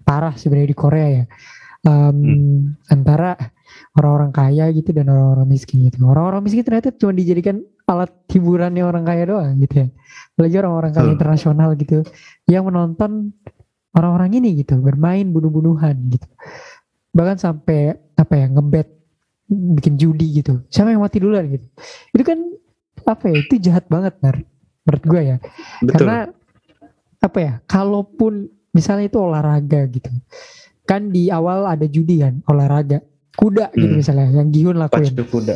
[0.07, 1.25] parah sebenarnya di Korea ya,
[1.87, 2.19] Em,
[2.91, 3.39] antara
[3.95, 6.03] orang-orang kaya gitu dan orang-orang miskin gitu.
[6.03, 9.89] Orang-orang miskin ternyata cuma dijadikan alat hiburannya orang kaya doang gitu ya.
[10.35, 11.17] Apalagi orang-orang kaya Hmm.
[11.19, 12.03] internasional gitu,
[12.51, 13.31] yang menonton
[13.95, 16.27] orang-orang ini gitu bermain bunuh-bunuhan gitu.
[17.15, 18.89] Bahkan sampai apa ya ngebet
[19.51, 20.63] bikin judi gitu.
[20.71, 21.67] Siapa yang mati duluan gitu.
[22.13, 22.39] Itu kan
[23.07, 23.37] apa ya?
[23.47, 24.43] Itu jahat banget nar
[24.87, 25.37] menurut gue ya.
[25.83, 25.91] Betul.
[26.07, 26.17] Karena
[27.23, 27.53] apa ya?
[27.67, 30.11] Kalaupun misalnya itu olahraga gitu.
[30.87, 33.03] Kan di awal ada judi kan, olahraga.
[33.37, 34.01] Kuda gitu Hmm.
[34.01, 35.13] misalnya yang Gihun lakuin.
[35.13, 35.55] Pacu kuda.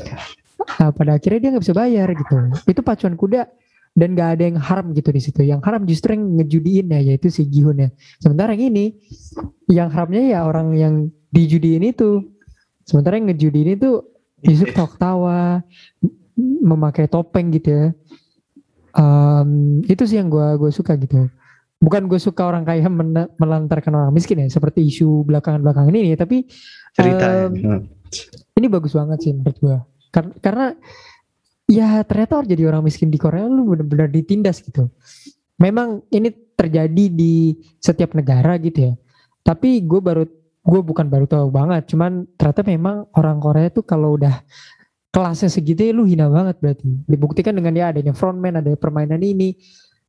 [0.60, 2.36] Nah, pada akhirnya dia nggak bisa bayar gitu.
[2.68, 3.48] Itu pacuan kuda
[3.96, 5.40] dan gak ada yang haram gitu di situ.
[5.42, 7.88] Yang haram justru yang ngejudiin ya, yaitu si Gihun ya.
[8.20, 9.00] Sementara yang ini,
[9.66, 10.94] yang haramnya ya orang yang
[11.32, 12.22] dijudiin itu.
[12.90, 14.02] Sementara yang ngejudiin itu
[14.42, 15.62] justru tawa
[16.36, 17.86] memakai topeng gitu ya.
[18.90, 19.50] Em,
[19.86, 21.30] itu sih yang gue gue suka gitu.
[21.78, 26.44] Bukan gue suka orang kaya men- melantarkan orang miskin ya, seperti isu belakangan-belakangan ini, tapi
[26.90, 27.46] Cerita.
[27.46, 27.80] Em, Hmm.
[28.58, 29.76] ini bagus banget sih menurut gue
[30.10, 30.66] karena, karena
[31.70, 34.90] ya ternyata jadi orang miskin di Korea lu benar-benar ditindas gitu
[35.54, 38.92] memang ini terjadi di setiap negara gitu ya
[39.40, 40.26] tapi gue baru
[40.60, 44.44] gue bukan baru tahu banget cuman ternyata memang orang Korea tuh kalau udah
[45.10, 46.86] kelasnya segitu ya lu hina banget berarti.
[47.06, 49.58] Dibuktikan dengan ya adanya frontman ada permainan ini.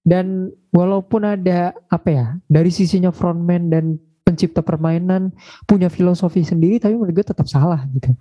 [0.02, 5.30] Dan walaupun ada apa ya dari sisinya frontman dan pencipta permainan
[5.70, 8.14] punya filosofi sendiri tapi menurut gue tetap salah gitu.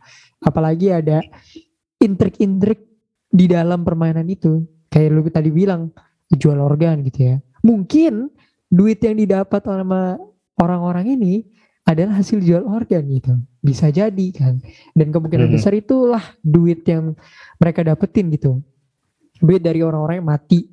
[0.45, 1.25] Apalagi ada
[2.01, 2.85] intrik-intrik
[3.33, 4.65] di dalam permainan itu.
[4.91, 5.93] Kayak lu tadi bilang
[6.33, 7.37] jual organ gitu ya.
[7.65, 8.29] Mungkin
[8.69, 10.17] duit yang didapat sama
[10.61, 11.49] orang-orang ini
[11.85, 13.33] adalah hasil jual organ gitu.
[13.61, 14.61] Bisa jadi kan.
[14.93, 15.55] Dan kemungkinan hmm.
[15.57, 17.17] besar itulah duit yang
[17.57, 18.61] mereka dapetin gitu.
[19.41, 20.69] Duit dari orang-orang yang mati.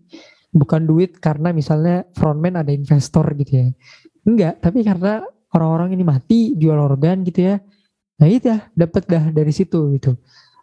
[0.51, 3.67] Bukan duit karena misalnya frontman ada investor gitu ya.
[4.27, 5.23] Enggak tapi karena
[5.55, 7.55] orang-orang ini mati jual organ gitu ya.
[8.17, 10.17] Nah itu ya dapat dah dari situ gitu.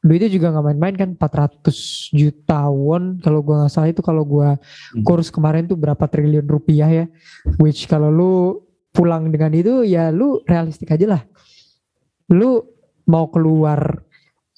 [0.04, 3.16] Duitnya juga nggak main-main kan 400 juta won.
[3.24, 4.61] Kalau gua nggak salah itu kalau gua
[4.92, 5.00] hmm.
[5.00, 7.07] kurs kemarin tuh berapa triliun rupiah ya.
[7.57, 8.35] Which kalau lu
[8.94, 11.22] pulang dengan itu ya lu realistik aja lah.
[12.30, 12.62] Lu
[13.11, 14.00] mau keluar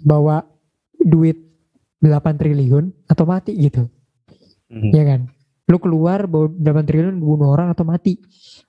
[0.04, 0.44] bawa
[1.00, 1.40] duit
[2.04, 3.88] 8 triliun atau mati gitu.
[4.68, 4.92] Hmm.
[4.92, 5.20] ya kan?
[5.66, 8.20] Lu keluar bawa 8 triliun bunuh orang atau mati.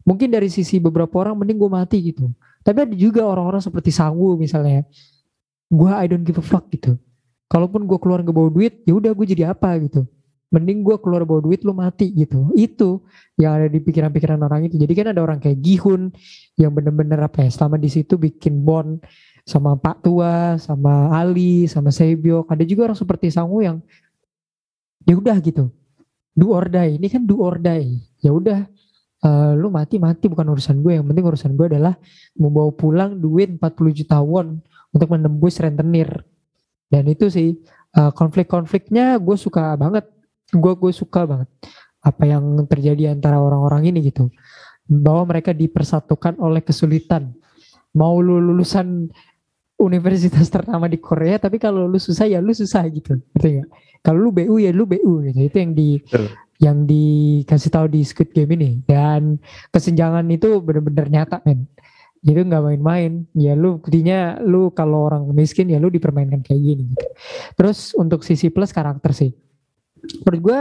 [0.08, 2.32] Mungkin dari sisi beberapa orang mending gue mati gitu.
[2.64, 4.88] Tapi ada juga orang-orang seperti Sangu misalnya.
[5.68, 6.96] Gue I don't give a fuck gitu.
[7.52, 10.08] Kalaupun gue keluar nggak bawa duit ya udah gue jadi apa gitu
[10.48, 12.52] mending gue keluar bawa duit lu mati gitu.
[12.56, 13.04] Itu
[13.36, 14.80] yang ada di pikiran-pikiran orang itu.
[14.80, 16.12] Jadi kan ada orang kayak Gihun
[16.56, 19.04] yang bener-bener apa ya selama di situ bikin bond
[19.48, 23.80] sama Pak Tua sama Ali sama Sebyok ada juga orang seperti Sangu yang
[25.04, 25.72] ya udah gitu.
[26.38, 26.96] Do or die.
[26.96, 28.00] Ini kan do or die.
[28.24, 28.68] Ya udah
[29.24, 30.32] uh, lu mati mati.
[30.32, 32.00] Bukan urusan gue yang penting urusan gue adalah
[32.40, 34.64] membawa pulang duit 40 juta won
[34.96, 36.24] untuk menembus rentenir.
[36.88, 37.52] Dan itu sih
[38.00, 40.08] uh, konflik-konfliknya gue suka banget
[40.54, 41.50] gue gue suka banget
[42.08, 44.32] apa yang terjadi antara orang-orang ini gitu.
[44.88, 47.36] Bahwa mereka dipersatukan oleh kesulitan.
[47.98, 49.12] Mau lu lulusan
[49.78, 53.20] universitas ternama di Korea tapi kalau lu susah ya lu susah gitu.
[54.00, 55.40] Kalau lu BU ya lu BU gitu.
[55.44, 56.26] Itu yang di Betul.
[56.58, 58.80] yang dikasih tahu di Squid Game ini.
[58.88, 59.42] Dan
[59.76, 61.68] kesenjangan itu benar-benar nyata men.
[62.24, 63.28] Jadi nggak main-main.
[63.36, 67.08] Ya lu buktinya lu kalau orang miskin ya lu dipermainkan kayak gini gitu.
[67.60, 69.32] terus untuk sisi plus karakter sih
[70.24, 70.60] menurut gue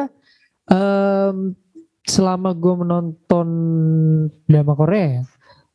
[0.73, 1.37] um,
[2.07, 3.49] selama gue menonton
[4.47, 5.27] drama Korea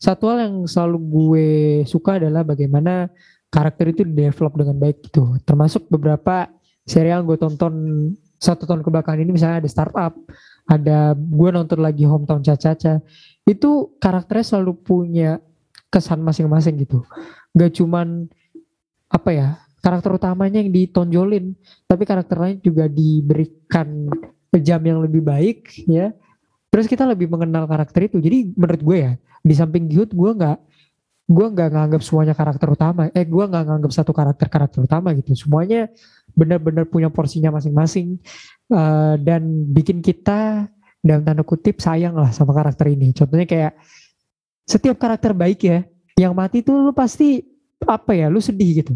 [0.02, 1.50] satu hal yang selalu gue
[1.86, 3.06] suka adalah bagaimana
[3.54, 5.38] karakter itu develop dengan baik gitu.
[5.45, 6.50] Termasuk beberapa
[6.89, 7.74] serial gue tonton
[8.41, 10.17] satu tahun kebelakangan ini misalnya ada startup
[10.65, 13.06] ada gue nonton lagi hometown caca-caca
[13.45, 15.38] itu karakternya selalu punya
[15.93, 17.06] kesan masing-masing gitu.
[17.54, 18.26] Gak cuman
[19.06, 19.47] apa ya
[19.82, 21.58] karakter utamanya yang ditonjolin
[21.89, 24.08] tapi karakter lain juga diberikan
[24.52, 26.13] pejam yang lebih baik ya.
[26.72, 28.24] Terus kita lebih mengenal karakter itu.
[28.24, 30.58] Jadi menurut gue ya di samping Gyut gue nggak
[31.32, 33.12] gue nggak nganggap semuanya karakter utama.
[33.12, 35.36] Eh gue nggak nganggap satu karakter karakter utama gitu.
[35.36, 35.91] Semuanya
[36.32, 38.20] benar-benar punya porsinya masing-masing.
[38.72, 39.44] Uh, dan
[39.76, 40.72] bikin kita
[41.04, 43.12] dalam tanda kutip sayang lah sama karakter ini.
[43.12, 43.74] Contohnya kayak
[44.63, 45.84] setiap karakter baik ya
[46.15, 47.44] yang mati tuh lu pasti
[47.84, 48.94] apa ya lu sedih gitu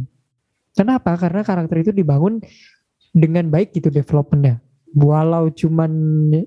[0.76, 2.44] kenapa karena karakter itu dibangun
[3.16, 4.60] dengan baik gitu developmentnya
[4.96, 5.92] walau cuman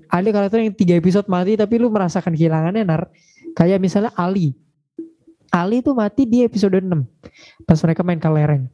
[0.09, 3.09] ada karakter yang tiga episode mati tapi lu merasakan kehilangannya nar
[3.53, 4.57] kayak misalnya Ali
[5.49, 8.69] Ali tuh mati di episode 6 pas mereka main kelereng.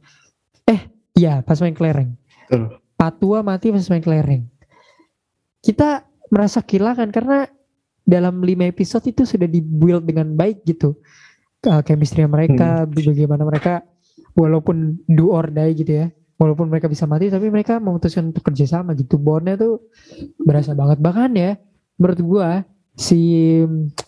[0.68, 0.80] Eh,
[1.16, 2.12] iya pas main kelereng.
[2.52, 2.76] Uh.
[2.96, 4.44] Patua mati pas main kelereng.
[5.64, 7.48] Kita merasa kehilangan karena
[8.06, 10.94] dalam lima episode itu sudah dibuild dengan baik gitu.
[11.66, 12.92] Uh, chemistry mereka, hmm.
[12.94, 13.82] bagaimana mereka
[14.36, 16.06] walaupun do or die gitu ya.
[16.36, 19.16] Walaupun mereka bisa mati tapi mereka memutuskan untuk kerjasama gitu.
[19.16, 19.88] Bondnya tuh
[20.36, 21.00] berasa banget.
[21.00, 21.56] Bahkan ya
[21.96, 22.48] menurut gua
[22.96, 23.20] si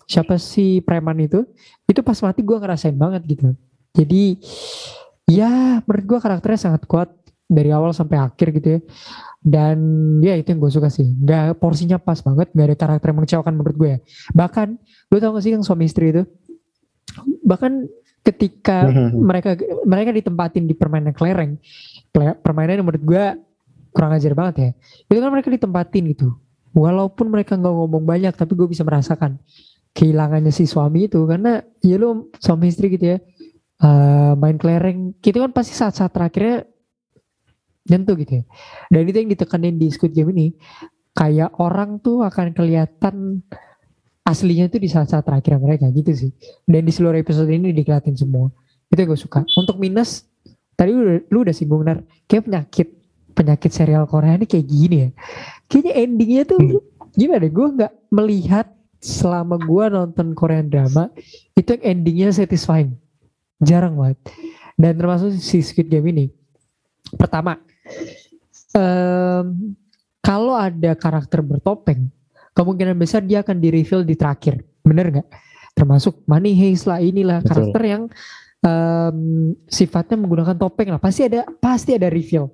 [0.09, 1.45] siapa si preman itu
[1.85, 3.49] itu pas mati gue ngerasain banget gitu.
[3.93, 4.41] Jadi
[5.29, 7.13] ya menurut gue karakternya sangat kuat
[7.49, 8.81] dari awal sampai akhir gitu ya.
[9.41, 9.79] Dan
[10.25, 11.05] ya itu yang gue suka sih.
[11.05, 13.99] Nggak porsinya pas banget nggak ada karakter yang mengecewakan menurut gue ya.
[14.33, 14.67] Bahkan
[15.13, 16.23] lu tau gak sih yang suami istri itu?
[17.45, 17.73] Bahkan
[18.29, 18.85] ketika
[19.17, 19.57] mereka
[19.89, 21.57] mereka ditempatin di permainan kelereng
[22.45, 23.25] permainan yang menurut gue
[23.97, 24.71] kurang ajar banget ya.
[25.09, 26.37] Itu kan mereka ditempatin gitu
[26.77, 29.41] walaupun mereka nggak ngomong banyak tapi gue bisa merasakan
[29.97, 31.25] kehilangannya si suami itu.
[31.25, 33.19] Karena ya lu suami istri gitu ya
[33.81, 36.69] uh, main kelereng gitu kan pasti saat-saat terakhirnya
[37.89, 38.45] nyentuh gitu ya.
[38.93, 40.53] Dan itu yang ditekanin di Squid Game ini
[41.17, 43.43] kayak orang tuh akan kelihatan
[44.29, 46.31] aslinya itu di saat-saat terakhir mereka gitu sih.
[46.69, 48.53] Dan di seluruh episode ini dikeliatin semua.
[48.93, 49.41] Itu yang gue suka.
[49.57, 50.29] Untuk minus
[50.77, 52.05] tadi lu, udah- lu udah singgung nar.
[52.29, 52.89] Kayak penyakit
[53.33, 55.11] penyakit serial Korea ini kayak gini ya.
[55.71, 56.83] Kayaknya endingnya tuh Hmm.
[57.15, 58.67] gimana gue nggak melihat
[58.99, 61.07] selama gue nonton Korean drama
[61.55, 62.99] itu yang endingnya satisfying.
[63.63, 64.19] Jarang banget.
[64.75, 66.27] Dan termasuk si Squid Game ini.
[67.15, 67.57] Pertama
[68.75, 69.75] em,
[70.21, 72.11] kalau ada karakter bertopeng
[72.59, 74.59] kemungkinan besar dia akan di reveal di terakhir.
[74.83, 75.29] Bener nggak?
[75.79, 77.71] Termasuk Money Heist lah inilah Betul.
[77.71, 78.03] karakter yang
[78.67, 79.19] em,
[79.71, 80.99] sifatnya menggunakan topeng lah.
[80.99, 82.51] Pasti ada pasti ada reveal.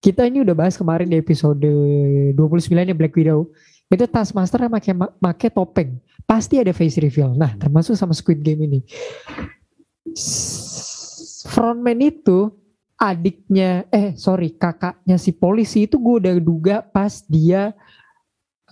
[0.00, 2.32] Kita ini udah bahas kemarin di episode 29
[2.72, 3.52] ya Black Widow.
[3.92, 6.00] Itu Taskmaster yang pakai pakai topeng.
[6.24, 7.36] Pasti ada face reveal.
[7.36, 8.80] Nah termasuk sama Squid Game ini.
[11.44, 12.48] Frontman itu
[12.96, 17.74] adiknya eh sorry kakaknya si polisi itu gue udah duga pas dia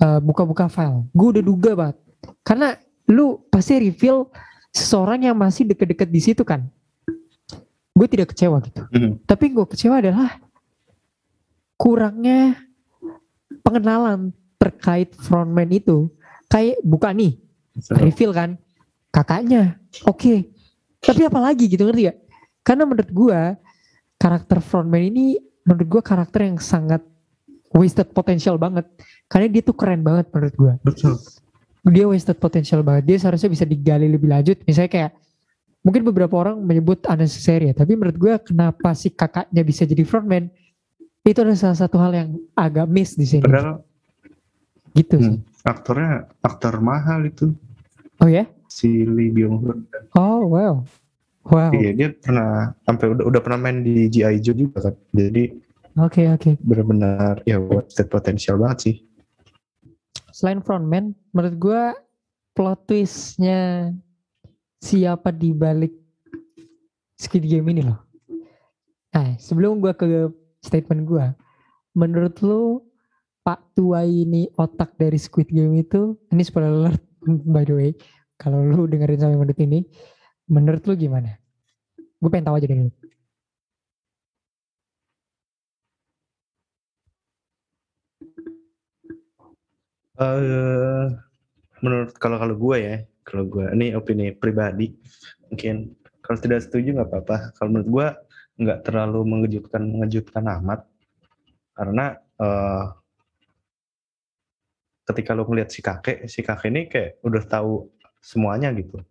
[0.02, 1.06] eh, buka-buka file.
[1.14, 1.96] Gue udah duga banget.
[2.42, 2.74] Karena
[3.06, 4.26] lu pasti reveal
[4.74, 6.66] seseorang yang masih deket-deket di situ kan?
[7.92, 8.82] Gue tidak kecewa gitu.
[8.88, 9.20] Hmm.
[9.28, 10.40] tapi gue kecewa adalah
[11.76, 12.56] kurangnya
[13.60, 16.08] pengenalan terkait frontman itu.
[16.48, 17.36] Kayak buka nih
[17.92, 18.50] reveal kan?
[19.12, 19.76] Kakaknya.
[20.08, 20.52] Oke.
[21.02, 22.22] Tapi apa lagi gitu ngerti gak
[22.62, 23.40] karena menurut gua
[24.16, 27.02] karakter frontman ini menurut gua karakter yang sangat
[27.74, 28.86] wasted potential banget
[29.32, 31.16] karena dia tuh keren banget menurut gua Betul.
[31.88, 35.10] dia wasted potential banget dia seharusnya bisa digali lebih lanjut misalnya kayak
[35.80, 40.52] mungkin beberapa orang menyebut unnecessary ya tapi menurut gua kenapa si kakaknya bisa jadi frontman
[41.24, 43.80] itu adalah salah satu hal yang agak miss di sini Padahal
[44.92, 47.56] gitu sih hmm, aktornya aktor mahal itu
[48.20, 49.78] oh ya si Lee Byung Hun.
[50.12, 50.74] oh wow
[51.48, 54.38] wow Iya dia pernah sampai udah udah pernah main di G.I.
[54.38, 54.94] Joe juga kan.
[55.10, 55.44] Jadi
[55.98, 58.96] oke oke benar-benar ya wasted potensial banget sih.
[60.32, 61.82] Selain frontman menurut gua
[62.56, 63.92] plot twistnya
[64.82, 65.94] siapa di balik
[67.20, 68.00] Squid Game ini loh.
[69.14, 70.32] Nah sebelum gua ke
[70.64, 71.36] statement gua
[71.92, 72.80] menurut lu
[73.42, 77.02] Pak Tua ini otak dari Squid Game itu ini spoiler alert
[77.54, 77.90] by the way
[78.40, 79.86] kalau lu dengerin sampai menit ini
[80.50, 81.38] menurut lu gimana?
[82.18, 82.90] Gue pengen tahu aja dari
[90.22, 91.06] eh
[91.82, 94.94] menurut kalau kalau gue ya, kalau gue ini opini pribadi,
[95.50, 97.36] mungkin kalau tidak setuju nggak apa-apa.
[97.58, 98.06] Kalau menurut gue
[98.62, 100.80] nggak terlalu mengejutkan mengejutkan amat,
[101.74, 102.86] karena eh
[105.02, 107.90] ketika lo ngeliat si kakek, si kakek ini kayak udah tahu
[108.22, 109.02] semuanya gitu.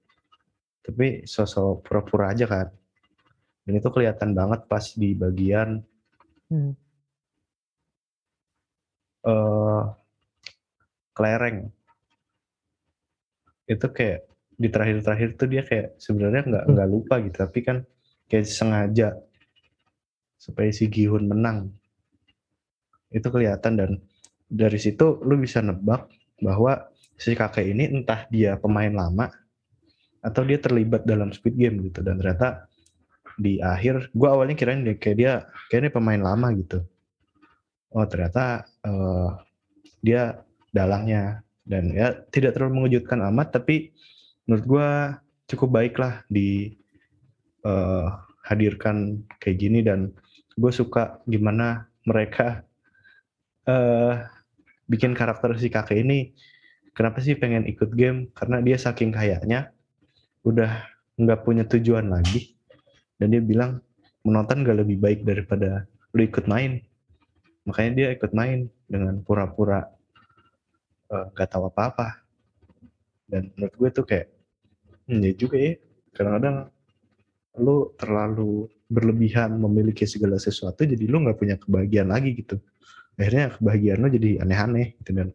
[0.81, 2.67] Tapi sosok pura-pura aja kan.
[3.67, 5.83] Dan itu kelihatan banget pas di bagian
[6.51, 6.75] Hmm.
[9.23, 10.00] eh
[11.15, 11.69] kelereng.
[13.67, 14.27] Itu kayak
[14.61, 16.73] di terakhir-terakhir tuh dia kayak sebenarnya nggak Hmm.
[16.77, 17.77] nggak lupa gitu tapi kan
[18.29, 19.17] kayak sengaja
[20.37, 21.73] supaya si Gihun menang.
[23.09, 23.91] Itu kelihatan dan
[24.45, 26.07] dari situ lu bisa nebak
[26.41, 29.29] bahwa si kakek ini entah dia pemain lama
[30.21, 32.01] atau dia terlibat dalam Squid Game gitu.
[32.05, 32.65] Dan ternyata
[33.37, 35.33] di akhir gua awalnya kirain dia kayak dia
[35.69, 36.85] kayak ini pemain lama gitu.
[37.91, 39.29] Oh ternyata eh,
[40.01, 40.37] dia
[40.73, 41.43] dalangnya.
[41.61, 43.93] Dan ya tidak terlalu mengejutkan amat tapi
[44.49, 44.87] menurut gua
[45.45, 46.73] cukup baik lah di
[47.63, 48.07] eh,
[48.47, 49.79] hadirkan kayak gini.
[49.85, 50.11] Dan
[50.57, 52.65] gue suka gimana mereka
[53.69, 54.15] eh
[54.89, 56.33] bikin karakter si kakek ini
[56.95, 58.29] kenapa sih pengen ikut game?
[58.35, 59.71] Karena dia saking kayaknya
[60.43, 60.85] udah
[61.17, 62.55] nggak punya tujuan lagi.
[63.21, 63.77] Dan dia bilang
[64.25, 66.81] menonton gak lebih baik daripada lu ikut main.
[67.69, 69.85] Makanya dia ikut main dengan pura-pura
[71.11, 72.23] nggak tahu apa-apa
[73.27, 74.27] dan menurut gue tuh kayak
[75.07, 75.73] hmm, ya juga ya
[76.15, 76.57] kadang-kadang
[77.59, 82.59] lu terlalu berlebihan memiliki segala sesuatu jadi lu nggak punya kebahagiaan lagi gitu
[83.19, 85.27] akhirnya kebahagiaan lu jadi aneh-aneh gitu dan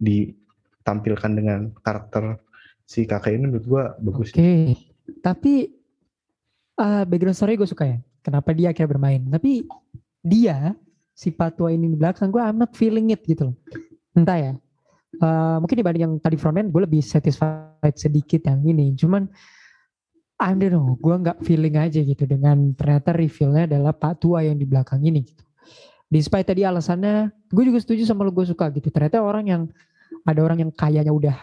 [0.00, 2.40] ditampilkan dengan karakter
[2.88, 4.76] si kakek ini menurut gua bagus Oke,
[5.20, 5.78] tapi
[6.80, 7.98] uh, background story gue suka ya.
[8.22, 9.22] Kenapa dia akhirnya bermain?
[9.28, 9.66] Tapi
[10.22, 10.72] dia
[11.12, 13.56] si Patwa ini di belakang gue I'm not feeling it gitu loh.
[14.14, 14.52] Entah ya.
[15.08, 18.92] Uh, mungkin dibanding yang tadi frontman gue lebih satisfied sedikit yang ini.
[18.92, 19.24] Cuman
[20.38, 24.54] I don't know, gue nggak feeling aja gitu dengan ternyata revealnya adalah Pak Tua yang
[24.60, 25.44] di belakang ini gitu.
[26.08, 28.88] Despite tadi alasannya, gue juga setuju sama lo gue suka gitu.
[28.88, 29.62] Ternyata orang yang
[30.24, 31.36] ada orang yang kayaknya udah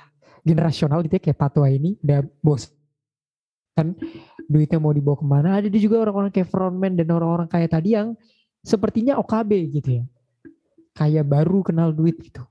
[0.46, 2.70] generasional gitu ya kayak Pak Tua ini udah bos
[3.76, 3.92] kan
[4.48, 8.16] duitnya mau dibawa ke mana ada juga orang-orang kayak frontman dan orang-orang kayak tadi yang
[8.64, 9.52] sepertinya OKB
[9.82, 10.04] gitu ya
[10.96, 12.46] kayak baru kenal duit gitu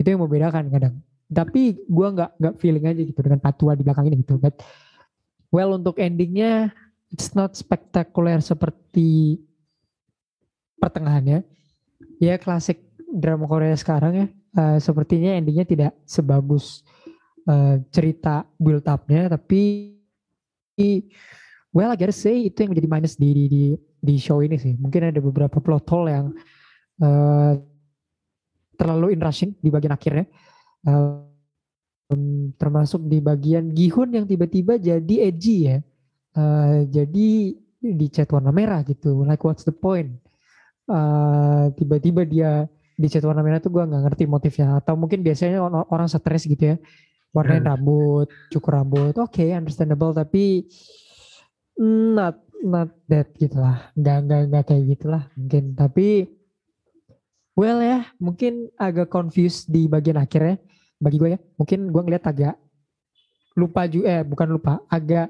[0.00, 0.94] itu yang membedakan kadang
[1.28, 4.58] tapi gua nggak nggak feeling aja gitu dengan patua di belakang ini gitu but
[5.52, 6.72] well untuk endingnya
[7.10, 9.38] it's not spectacular seperti
[10.78, 11.44] pertengahannya.
[12.22, 14.26] Ya klasik drama Korea sekarang ya.
[14.50, 16.82] Uh, sepertinya endingnya tidak sebagus
[17.46, 19.94] uh, cerita build upnya tapi
[21.70, 24.74] well I gotta say itu yang menjadi minus di, di, di, di show ini sih.
[24.74, 26.26] Mungkin ada beberapa plot hole yang
[27.04, 27.54] uh,
[28.80, 30.24] terlalu in rushing di bagian akhirnya.
[30.88, 31.28] Um,
[32.56, 35.78] termasuk di bagian Gihun yang tiba-tiba jadi edgy ya.
[36.32, 37.28] Uh, jadi
[37.80, 39.20] di chat warna merah gitu.
[39.28, 40.16] Like what's the point?
[40.88, 42.64] Uh, tiba-tiba dia
[43.00, 46.74] di chat warna merah tuh gue nggak ngerti motifnya atau mungkin biasanya orang stres gitu
[46.74, 46.76] ya
[47.32, 47.70] warnain hmm.
[47.72, 50.68] rambut cukur rambut oke okay, understandable tapi
[51.80, 56.28] not not that gitu lah nggak nggak nggak kayak gitulah mungkin tapi
[57.60, 60.56] well ya mungkin agak confused di bagian akhirnya
[60.96, 61.40] bagi gue ya.
[61.60, 62.56] Mungkin gue ngeliat agak
[63.52, 65.28] lupa juga eh bukan lupa agak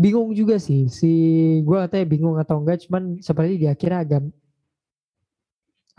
[0.00, 0.88] bingung juga sih.
[0.88, 1.12] Si
[1.60, 4.22] gue katanya bingung atau enggak cuman seperti di akhirnya agak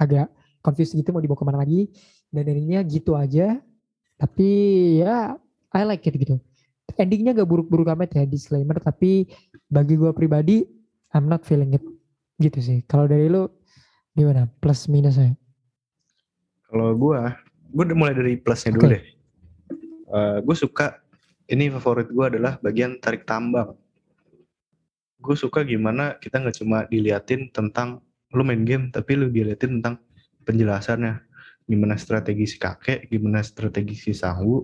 [0.02, 0.28] agak
[0.66, 1.94] confused gitu mau dibawa ke mana lagi.
[2.32, 3.62] Dan endingnya gitu aja.
[4.18, 4.50] Tapi
[5.06, 5.38] ya
[5.74, 6.42] I like it gitu.
[6.96, 8.80] Endingnya gak buruk-buruk amat ya disclaimer.
[8.82, 9.30] Tapi
[9.70, 10.66] bagi gue pribadi
[11.12, 11.84] I'm not feeling it
[12.40, 12.82] gitu sih.
[12.88, 13.52] Kalau dari lu
[14.16, 14.48] gimana?
[14.60, 15.41] Plus minus saya
[16.72, 17.20] kalau gue
[17.76, 18.92] gue udah mulai dari plusnya dulu okay.
[18.96, 21.04] deh uh, eh, gue suka
[21.52, 23.76] ini favorit gue adalah bagian tarik tambang
[25.22, 28.00] gue suka gimana kita nggak cuma diliatin tentang
[28.32, 30.00] lu main game tapi lu diliatin tentang
[30.48, 31.32] penjelasannya
[31.72, 34.60] gimana strategi si kakek, gimana strategi si Sangwu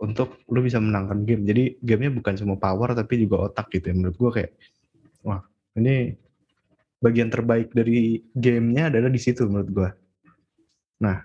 [0.00, 1.44] untuk lu bisa menangkan game.
[1.44, 3.94] Jadi gamenya bukan cuma power tapi juga otak gitu ya.
[3.96, 4.52] Menurut gue kayak,
[5.20, 5.44] wah
[5.76, 6.16] ini
[7.00, 9.90] bagian terbaik dari gamenya adalah di situ menurut gue.
[11.04, 11.20] Nah,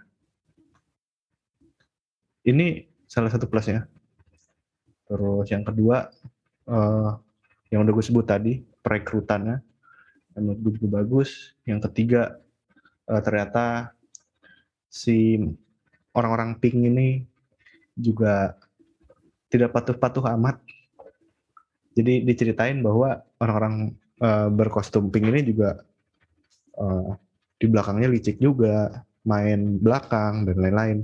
[2.46, 3.90] ini salah satu plusnya.
[5.06, 6.10] Terus yang kedua,
[6.70, 7.18] uh,
[7.70, 9.62] yang udah gue sebut tadi, perekrutannya.
[10.38, 11.58] Menurut gue juga bagus.
[11.66, 12.38] Yang ketiga,
[13.10, 13.94] uh, ternyata
[14.90, 15.42] si
[16.16, 17.26] orang-orang pink ini
[17.98, 18.56] juga
[19.50, 20.62] tidak patuh-patuh amat.
[21.96, 25.80] Jadi diceritain bahwa orang-orang uh, berkostum pink ini juga
[26.76, 27.16] uh,
[27.56, 31.00] di belakangnya licik juga, main belakang dan lain-lain.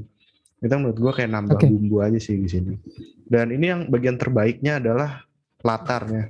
[0.62, 1.68] Itu menurut gue kayak nambah okay.
[1.68, 2.76] bumbu aja sih di sini.
[3.26, 5.26] Dan ini yang bagian terbaiknya adalah
[5.66, 6.30] latarnya.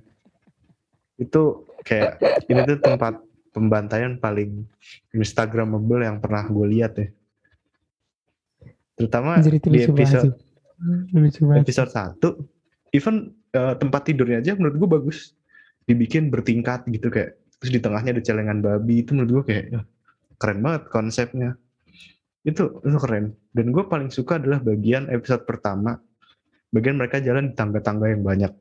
[1.20, 2.18] Itu kayak
[2.48, 3.20] ini tuh tempat
[3.52, 4.64] pembantaian paling
[5.12, 7.08] instagramable yang pernah gue lihat ya
[8.96, 10.32] terutama Jadi di episode
[11.58, 12.30] episode satu
[12.96, 15.34] even uh, tempat tidurnya aja menurut gue bagus
[15.90, 19.82] dibikin bertingkat gitu kayak terus di tengahnya ada celengan babi itu menurut gue kayak ya,
[20.40, 21.50] keren banget konsepnya
[22.42, 23.38] itu itu keren.
[23.54, 25.98] Dan gue paling suka adalah bagian episode pertama.
[26.72, 28.54] Bagian mereka jalan di tangga-tangga yang banyak.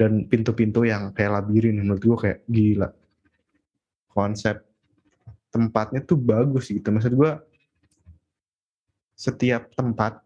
[0.00, 2.88] Dan pintu-pintu yang kayak labirin menurut gue kayak gila.
[4.08, 4.64] Konsep
[5.52, 6.88] tempatnya tuh bagus gitu.
[6.88, 7.32] Maksud gue
[9.18, 10.24] setiap tempat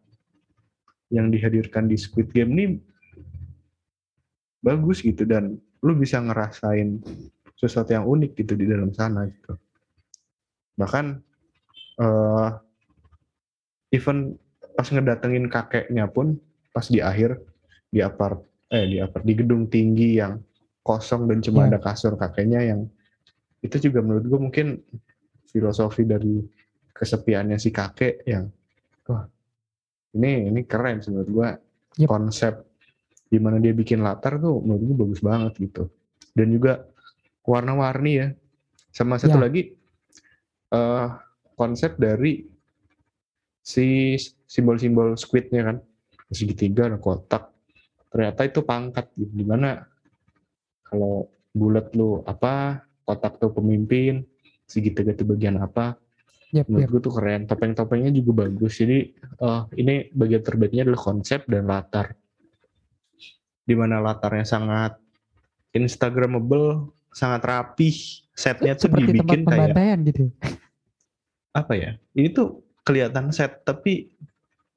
[1.11, 2.65] yang dihadirkan di Squid Game ini
[4.63, 5.27] bagus gitu.
[5.27, 7.03] Dan lu bisa ngerasain
[7.59, 9.59] sesuatu yang unik gitu di dalam sana gitu.
[10.79, 11.34] Bahkan
[12.01, 12.59] uh,
[13.95, 14.39] even
[14.75, 16.39] pas ngedatengin kakeknya pun
[16.75, 17.39] pas di akhir
[17.95, 18.43] di apart
[18.75, 20.43] eh di apart di gedung tinggi yang
[20.83, 21.77] kosong dan cuma yeah.
[21.77, 22.91] ada kasur kakeknya yang
[23.63, 24.67] itu juga menurut gue mungkin
[25.49, 26.43] filosofi dari
[26.95, 28.51] kesepiannya si kakek yang
[29.11, 29.27] wah
[30.15, 31.49] ini ini keren sih menurut gua
[31.99, 32.09] yep.
[32.09, 32.55] konsep
[33.29, 35.91] gimana dia bikin latar tuh menurut gua bagus banget gitu
[36.39, 36.87] dan juga
[37.45, 38.29] warna-warni ya
[38.95, 39.43] sama satu yeah.
[39.43, 39.63] lagi
[40.71, 41.19] uh,
[41.55, 42.47] konsep dari
[43.65, 45.77] si simbol-simbol squidnya kan
[46.29, 47.49] segitiga ada kotak
[48.13, 49.83] ternyata itu pangkat gitu di mana
[50.85, 54.27] kalau bulat lu apa kotak tuh pemimpin
[54.69, 55.97] segitiga itu bagian apa
[56.55, 56.93] Yep, Menurut yep.
[56.95, 57.43] gue tuh keren.
[57.51, 58.79] Topeng-topengnya juga bagus.
[58.79, 59.11] Jadi
[59.43, 62.15] uh, ini bagian terbaiknya adalah konsep dan latar.
[63.67, 64.95] Di mana latarnya sangat
[65.75, 67.91] instagramable, sangat rapi.
[68.39, 70.25] Setnya tuh Seperti dibikin tempat kayak gitu.
[71.55, 71.97] Apa ya?
[72.19, 74.11] Ini tuh kelihatan set tapi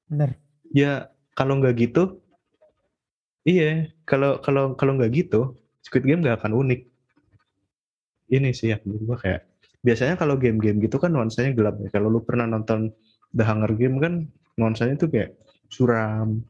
[0.08, 0.38] benar.
[0.72, 2.22] Ya kalau nggak gitu,
[3.44, 3.90] iya.
[4.08, 6.82] Kalau kalau kalau nggak gitu, Squid Game nggak akan unik.
[8.28, 9.42] Ini sih yang menurut gue kayak
[9.82, 11.88] biasanya kalau game-game gitu kan nuansanya gelap ya.
[11.92, 12.92] Kalau lu pernah nonton
[13.32, 14.28] The Hunger Game kan
[14.60, 15.38] nuansanya tuh kayak
[15.72, 16.44] suram,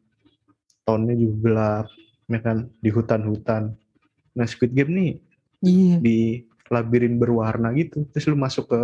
[0.86, 1.86] tonnya juga gelap,
[2.30, 3.78] ya kan di hutan-hutan.
[4.34, 5.12] Nah Squid Game nih
[5.62, 5.96] iya.
[6.02, 6.42] di
[6.74, 8.82] labirin berwarna gitu, terus lu masuk ke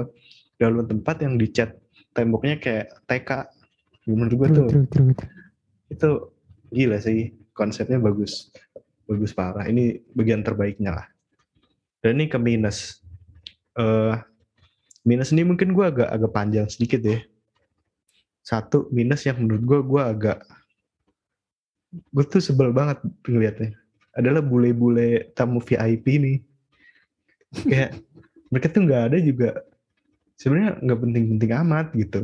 [0.64, 1.76] dalam tempat yang dicat
[2.16, 3.30] temboknya kayak TK.
[4.08, 4.68] Menurut gue tuh.
[4.72, 5.32] true, true, true.
[5.92, 6.10] itu
[6.72, 8.48] gila sih konsepnya bagus.
[9.04, 9.68] bagus parah.
[9.68, 11.08] Ini bagian terbaiknya lah.
[12.00, 13.04] Dan ini ke minus.
[13.76, 14.16] Eh
[15.04, 17.20] minus ini mungkin gue agak agak panjang sedikit ya.
[18.44, 20.40] Satu minus yang menurut gue gue agak
[22.16, 23.76] gue tuh sebel banget ngeliatnya.
[24.16, 26.38] Adalah bule-bule tamu VIP nih.
[27.68, 28.00] Kayak
[28.48, 29.50] mereka tuh nggak ada juga
[30.38, 32.22] sebenarnya nggak penting-penting amat gitu.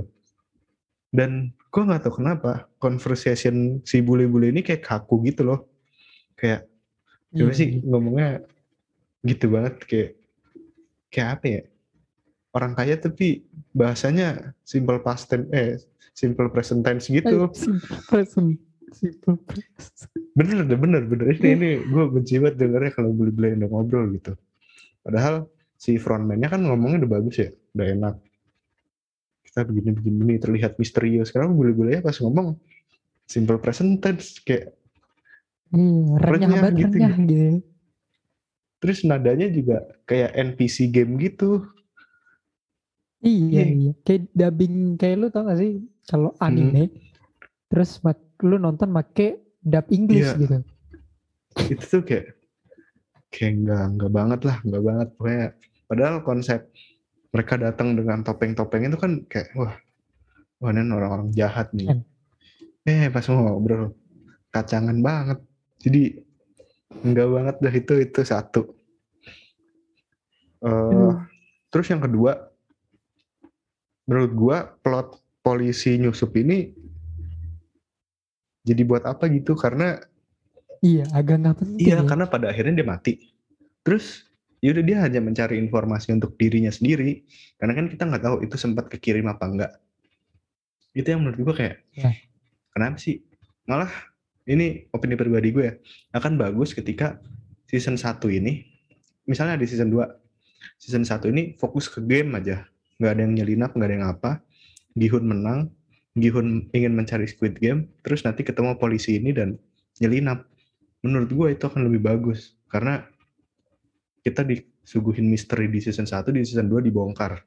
[1.10, 5.70] Dan gue nggak tahu kenapa conversation si bule-bule ini kayak kaku gitu loh.
[6.38, 6.70] Kayak
[7.30, 8.30] gimana Iya, sih ngomongnya
[9.22, 10.12] gitu banget kayak
[11.14, 11.62] kayak apa ya?
[12.50, 15.78] Orang kaya tapi bahasanya simple past tense eh
[16.18, 17.50] simple present tense gitu.
[17.54, 18.50] Simple present.
[18.90, 20.10] Simple present.
[20.34, 21.26] bener deh bener bener.
[21.38, 24.34] Ini ini gue benci banget dengernya kalau bule-bule udah ngobrol gitu.
[25.06, 25.46] Padahal
[25.78, 28.16] si frontman-nya kan ngomongnya udah bagus ya udah enak
[29.42, 32.54] kita begini begini begini, terlihat misterius sekarang bule-bulenya pas ngomong
[33.26, 34.74] simple present tense kayak
[35.70, 37.48] Iya, renyah Renyah banget gitu, renyah gitu.
[38.80, 41.66] terus nadanya juga kayak NPC game gitu
[43.20, 43.64] Iya, Iya.
[43.68, 43.92] iya.
[44.02, 45.72] Kayak dubbing kayak lu tau gak sih
[46.06, 46.46] kalau Hmm.
[46.48, 46.88] anime
[47.68, 49.28] terus mak- lu nonton make
[49.60, 50.40] dub English Iya.
[50.40, 50.58] gitu.
[51.68, 52.40] itu tuh kayak
[53.28, 55.46] kayak nggak nggak banget lah nggak banget pokoknya
[55.86, 56.62] padahal konsep
[57.30, 59.74] mereka datang dengan topeng-topeng itu kan kayak wah
[60.60, 62.00] wah ini orang-orang jahat nih Kan.
[62.90, 63.94] eh pas ngobrol
[64.50, 65.40] kacangan banget
[65.80, 66.20] jadi
[67.06, 68.62] enggak banget dah itu itu satu
[70.60, 71.16] Aduh.
[71.72, 72.50] terus yang kedua
[74.10, 76.74] menurut gua plot polisi nyusup ini
[78.66, 80.02] jadi buat apa gitu karena
[80.80, 81.84] Iya, agak nggak penting.
[81.84, 82.08] Iya, ya.
[82.08, 83.14] karena pada akhirnya dia mati.
[83.84, 84.29] Terus
[84.60, 87.24] yaudah dia hanya mencari informasi untuk dirinya sendiri.
[87.60, 89.72] Karena kan kita nggak tahu itu sempat kekirim apa enggak.
[90.92, 92.12] Itu yang menurut gue kayak, Ya.
[92.74, 93.24] kenapa sih?
[93.70, 93.92] Malah
[94.50, 95.74] ini opini pribadi gue ya,
[96.18, 97.22] akan bagus ketika
[97.70, 98.66] season 1 ini,
[99.30, 100.02] misalnya di season 2,
[100.82, 102.66] season 1 ini fokus ke game aja.
[102.98, 104.32] Nggak ada yang nyelinap, nggak ada yang apa.
[104.98, 105.70] Gihun menang,
[106.18, 109.56] Gihun ingin mencari Squid Game, terus nanti ketemu polisi ini dan
[110.02, 110.50] nyelinap
[111.06, 113.06] menurut gue itu akan lebih bagus karena
[114.20, 117.40] kita disuguhin misteri di season 1 di season 2 dibongkar.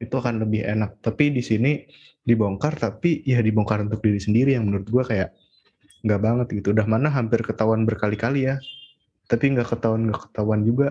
[0.00, 1.00] Itu akan lebih enak.
[1.04, 1.84] Tapi di sini
[2.24, 5.30] dibongkar tapi ya dibongkar untuk diri sendiri yang menurut gue kayak
[6.04, 6.72] nggak banget gitu.
[6.72, 8.56] Udah mana hampir ketahuan berkali-kali ya.
[9.28, 10.88] Tapi nggak ketahuan nggak ketahuan juga.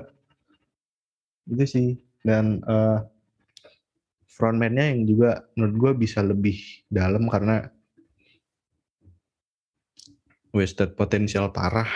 [1.49, 1.87] Itu sih.
[2.23, 2.99] Dan eh,
[4.33, 6.57] frontman-nya yang juga menurut gue bisa lebih
[6.89, 7.69] dalam karena
[10.53, 11.89] wasted potensial parah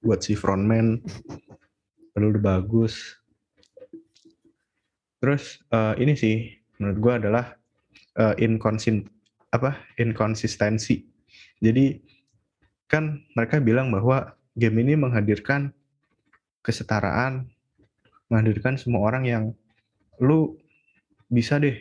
[0.00, 1.00] buat si frontman
[2.16, 3.20] padahal udah bagus.
[5.20, 7.52] Terus eh, ini sih menurut gua adalah
[8.16, 9.04] eh, inkonsin
[9.52, 11.04] apa inkonsistensi.
[11.60, 12.00] Jadi
[12.88, 15.76] kan mereka bilang bahwa game ini menghadirkan
[16.64, 17.52] kesetaraan
[18.32, 19.44] menghadirkan semua orang yang
[20.18, 20.56] lu
[21.28, 21.76] bisa deh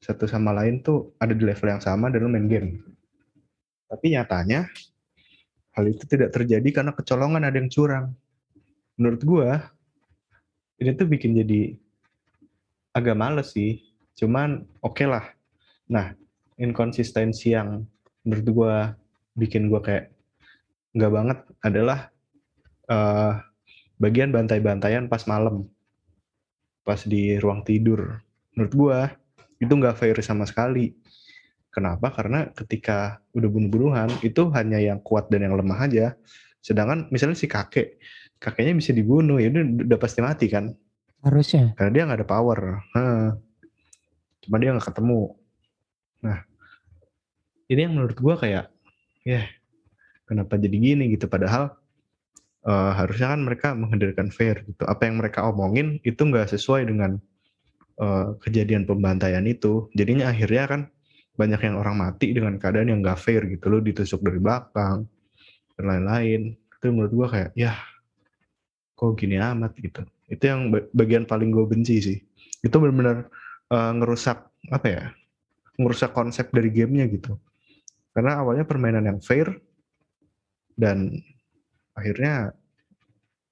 [0.00, 2.84] satu sama lain tuh ada di level yang sama dan lu main game.
[3.88, 4.68] Tapi nyatanya
[5.74, 8.12] hal itu tidak terjadi karena kecolongan ada yang curang.
[9.00, 9.72] Menurut gua
[10.76, 11.72] ini tuh bikin jadi
[12.92, 13.80] agak males sih.
[14.12, 15.24] Cuman oke lah.
[15.88, 16.12] Nah,
[16.60, 17.88] inkonsistensi yang
[18.28, 18.74] menurut gua
[19.32, 20.12] bikin gua kayak
[20.92, 22.12] nggak banget adalah
[22.92, 23.40] eh,
[23.96, 25.64] bagian bantai-bantaian pas malam.
[26.84, 28.20] Pas di ruang tidur.
[28.52, 28.98] Menurut gua
[29.56, 30.92] itu nggak fair sama sekali.
[31.72, 32.12] Kenapa?
[32.12, 36.12] Karena ketika udah bunuh-bunuhan itu hanya yang kuat dan yang lemah aja.
[36.60, 37.96] Sedangkan misalnya si kakek,
[38.40, 40.72] kakeknya bisa dibunuh ya udah, udah pasti mati kan?
[41.20, 41.76] Harusnya.
[41.76, 42.58] Karena dia nggak ada power.
[42.96, 43.36] Hah.
[44.40, 45.36] Cuma dia nggak ketemu.
[46.24, 46.38] Nah,
[47.68, 48.72] ini yang menurut gua kayak,
[49.28, 49.44] ya
[50.24, 51.28] kenapa jadi gini gitu?
[51.28, 51.76] Padahal
[52.64, 54.88] eh, harusnya kan mereka menghadirkan fair gitu.
[54.88, 57.20] Apa yang mereka omongin itu nggak sesuai dengan
[58.00, 59.92] eh, kejadian pembantaian itu.
[59.92, 60.80] Jadinya akhirnya kan
[61.36, 65.08] banyak yang orang mati dengan keadaan yang gak fair gitu loh ditusuk dari belakang
[65.72, 67.72] dan lain-lain itu menurut gua kayak ya
[69.00, 70.04] kok gini amat gitu.
[70.28, 72.18] Itu yang ba- bagian paling gue benci sih.
[72.60, 73.32] Itu benar-benar
[73.72, 74.38] eh, ngerusak
[74.68, 75.04] apa ya
[75.80, 77.40] ngerusak konsep dari gamenya gitu.
[78.12, 79.48] Karena awalnya permainan yang fair
[80.76, 81.16] dan
[81.96, 82.52] akhirnya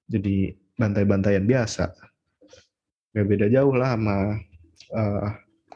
[0.05, 1.89] jadi bantai-bantaian biasa.
[3.17, 4.37] Gak beda jauh lah sama
[4.93, 5.29] eh,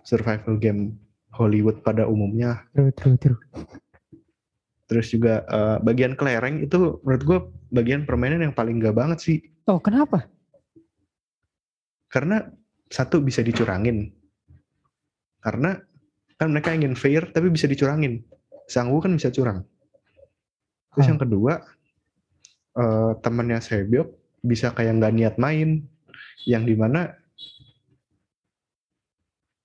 [0.05, 0.93] survival game
[1.34, 2.61] Hollywood pada umumnya.
[2.78, 3.39] True, true, true.
[4.84, 7.39] terus juga eh, bagian kelereng itu menurut gue
[7.74, 9.38] bagian permainan yang paling gak banget sih
[9.68, 10.28] Oh, kenapa?
[12.14, 12.45] karena
[12.93, 14.14] satu bisa dicurangin.
[15.41, 15.74] Karena
[16.38, 18.22] kan mereka ingin fair tapi bisa dicurangin.
[18.70, 19.66] Sanggu kan bisa curang.
[20.93, 21.09] Terus Ah.
[21.09, 21.53] yang kedua
[22.78, 24.14] uh, temennya Sebyok
[24.45, 25.89] bisa kayak nggak niat main.
[26.45, 27.01] Yang di mana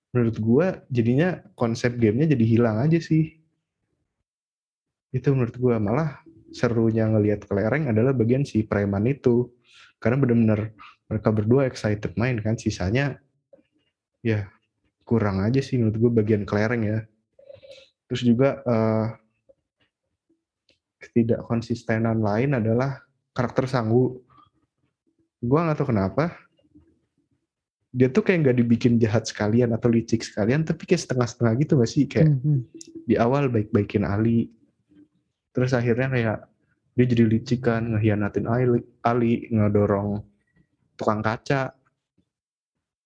[0.09, 3.37] menurut gua jadinya konsep gamenya jadi hilang aja sih.
[5.13, 5.77] Itu menurut gua.
[5.77, 9.53] Malah serunya ngelihat kelereng adalah bagian si preman itu
[9.99, 10.71] karena benar-benar
[11.11, 13.19] mereka berdua excited main kan sisanya
[14.23, 14.47] ya
[15.03, 16.99] kurang aja sih menurut gue bagian kelereng ya.
[18.05, 19.09] Terus juga uh,
[21.01, 23.01] ketidak konsistenan lain adalah
[23.33, 24.21] karakter Sanggu.
[25.41, 26.35] Gue nggak tahu kenapa
[27.89, 31.89] dia tuh kayak nggak dibikin jahat sekalian atau licik sekalian tapi kayak setengah-setengah gitu gak
[31.89, 32.05] sih?
[32.05, 32.57] Kayak mm -hmm.
[33.09, 34.53] di awal baik-baikin Ali
[35.49, 36.39] terus akhirnya kayak
[36.99, 40.19] dia jadi licik kan ngehianatin Ali, Ali ngedorong
[40.99, 41.71] tukang kaca.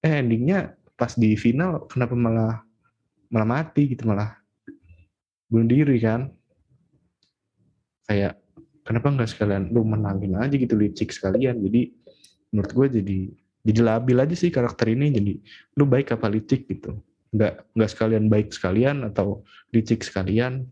[0.02, 2.66] Eh endingnya pas di final kenapa malah
[3.30, 4.34] malah mati gitu malah
[5.46, 6.26] bunuh diri kan?
[8.10, 8.42] Kayak
[8.82, 11.62] kenapa nggak sekalian lu menangin aja gitu licik sekalian.
[11.62, 11.94] Jadi
[12.50, 13.20] menurut gue jadi
[13.62, 15.14] jadi labil aja sih karakter ini.
[15.14, 15.34] Jadi
[15.78, 16.98] lu baik apa licik gitu.
[17.30, 20.66] Nggak nggak sekalian baik sekalian atau licik sekalian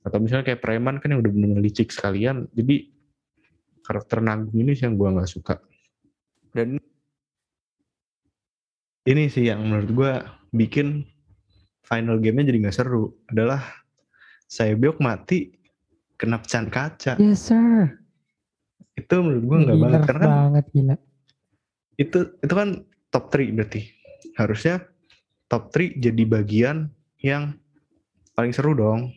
[0.00, 2.88] atau misalnya kayak preman kan yang udah bener-bener licik sekalian jadi
[3.84, 5.58] karakter nanggung ini sih yang gue nggak suka.
[6.54, 6.78] Dan
[9.08, 10.12] ini sih yang menurut gue
[10.54, 11.02] bikin
[11.82, 13.66] final gamenya jadi nggak seru adalah
[14.46, 15.50] saya biok mati
[16.14, 17.18] kena pecahan kaca.
[17.18, 17.98] Yes sir.
[18.94, 20.96] Itu menurut gue nggak banget karena kan banget gila.
[22.00, 22.68] itu itu kan
[23.10, 23.80] top 3 berarti.
[24.38, 24.86] Harusnya
[25.50, 27.58] top 3 jadi bagian yang
[28.38, 29.12] paling seru dong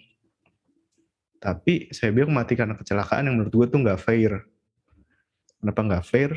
[1.43, 4.47] tapi saya bilang mati karena kecelakaan yang menurut gue tuh nggak fair.
[5.59, 6.31] Kenapa nggak fair?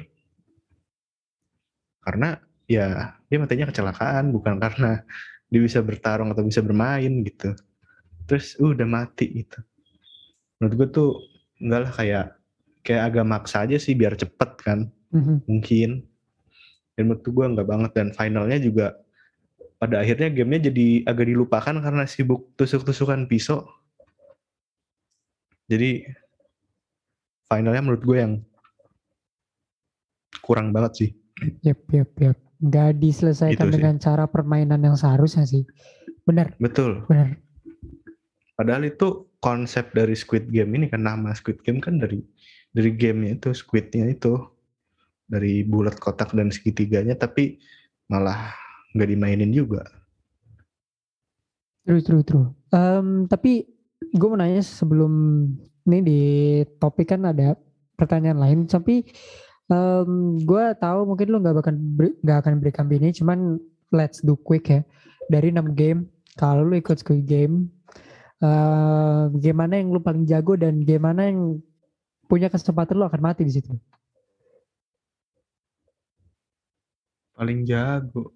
[2.03, 2.35] Karena
[2.67, 5.07] ya dia matinya kecelakaan bukan karena
[5.47, 7.55] dia bisa bertarung atau bisa bermain gitu.
[8.27, 9.63] Terus uh, udah mati gitu.
[10.59, 11.11] Menurut gue tuh
[11.63, 12.27] enggak lah kayak
[12.83, 15.47] kayak agak maksa aja sih biar cepet kan mm-hmm.
[15.47, 16.03] mungkin.
[16.99, 18.99] Dan menurut gue nggak banget dan finalnya juga
[19.79, 23.69] pada akhirnya gamenya jadi agak dilupakan karena sibuk tusuk-tusukan pisau
[25.67, 26.07] jadi
[27.51, 28.35] finalnya menurut gue yang
[30.43, 31.11] kurang banget sih.
[31.67, 35.67] Yep yep yep nggak diselesaikan dengan cara permainan yang seharusnya sih.
[36.25, 36.57] Benar.
[36.57, 37.05] Betul.
[37.07, 37.37] Benar.
[38.57, 42.25] Padahal itu konsep dari Squid Game ini kan nama Squid Game kan dari
[42.73, 44.41] dari gamenya itu Squidnya itu
[45.29, 47.61] dari bulat kotak dan segitiganya tapi
[48.09, 48.57] malah
[48.97, 49.85] nggak dimainin juga.
[51.85, 52.49] True true true.
[52.73, 53.76] Um, tapi
[54.17, 55.13] gue mau nanya sebelum
[55.87, 56.21] ini di
[56.81, 57.55] topik kan ada
[57.95, 59.05] pertanyaan lain tapi
[59.71, 61.77] um, gue tahu mungkin lo nggak akan
[62.25, 63.61] nggak akan berikan ini cuman
[63.95, 64.81] let's do quick ya
[65.29, 67.73] dari 6 game kalau lo ikut Squid Game
[68.45, 71.61] uh, gimana yang lo paling jago dan gimana yang
[72.27, 73.73] punya kesempatan lo akan mati di situ
[77.37, 78.33] Paling jago.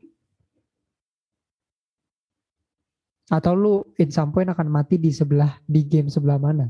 [3.31, 6.67] Atau lu in some point akan mati di sebelah di game sebelah mana?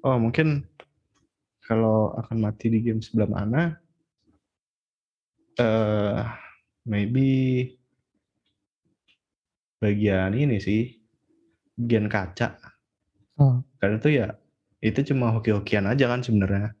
[0.00, 0.64] Oh, mungkin
[1.60, 3.76] kalau akan mati di game sebelah mana
[5.60, 6.22] uh,
[6.86, 7.28] maybe
[9.82, 10.96] bagian ini sih
[11.76, 12.56] bagian kaca.
[13.36, 13.60] Oh.
[13.76, 14.28] Karena itu ya
[14.80, 16.72] itu cuma hoki-hokian aja kan sebenarnya.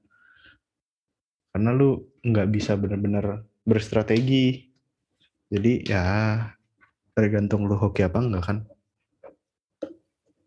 [1.52, 4.68] Karena lu nggak bisa bener-bener berstrategi.
[5.46, 6.04] Jadi ya
[7.16, 8.58] tergantung lu hoki apa enggak kan.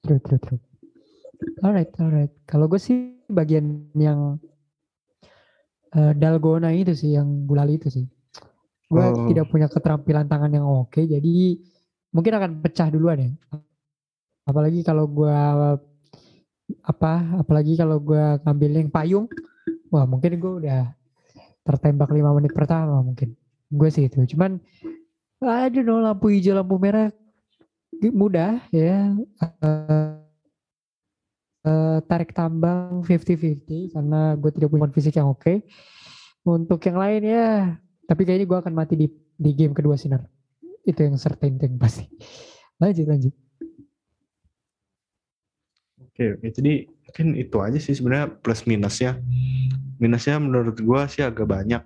[0.05, 0.61] True, true, true.
[1.65, 2.29] Alright, alright.
[2.45, 4.37] Kalau gue sih bagian yang
[5.97, 8.05] uh, dalgona itu sih, yang gulali itu sih.
[8.85, 9.25] Gue oh.
[9.33, 11.57] tidak punya keterampilan tangan yang oke, jadi
[12.13, 13.31] mungkin akan pecah duluan ya.
[14.45, 15.37] Apalagi kalau gue
[16.85, 19.25] apa, apalagi kalau gue ngambil yang payung,
[19.89, 20.93] wah mungkin gue udah
[21.65, 23.37] tertembak lima menit pertama mungkin
[23.69, 24.57] gue sih itu cuman
[25.39, 27.11] aduh no lampu hijau lampu merah.
[27.99, 29.15] Mudah ya.
[29.39, 30.19] Uh,
[31.63, 35.41] uh, tarik tambang 50-50 karena gue tidak punya fisik yang oke.
[35.43, 35.57] Okay.
[36.47, 37.77] untuk yang lain ya.
[38.07, 39.07] Tapi kayaknya gue akan mati di
[39.39, 40.25] di game kedua sinar.
[40.83, 42.07] Itu yang certain thing pasti.
[42.81, 43.33] Lanjut lanjut.
[45.99, 46.47] Oke oke.
[46.51, 49.19] Jadi mungkin itu aja sih sebenarnya plus minusnya.
[49.99, 51.83] Minusnya menurut gue sih agak banyak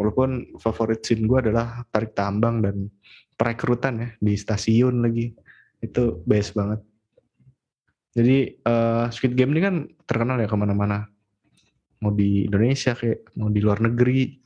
[0.00, 2.88] walaupun favorit scene gue adalah tarik tambang dan
[3.36, 5.36] perekrutan ya di stasiun lagi.
[5.76, 6.80] Itu best banget.
[8.16, 9.76] Jadi uh, Squid Game ini kan
[10.08, 11.04] terkenal ya ke mana-mana.
[12.00, 14.40] Mau di Indonesia kayak mau di luar negeri.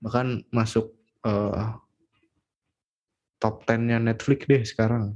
[0.00, 0.96] Bahkan masuk
[1.28, 1.76] uh,
[3.36, 5.12] top 10-nya Netflix deh sekarang.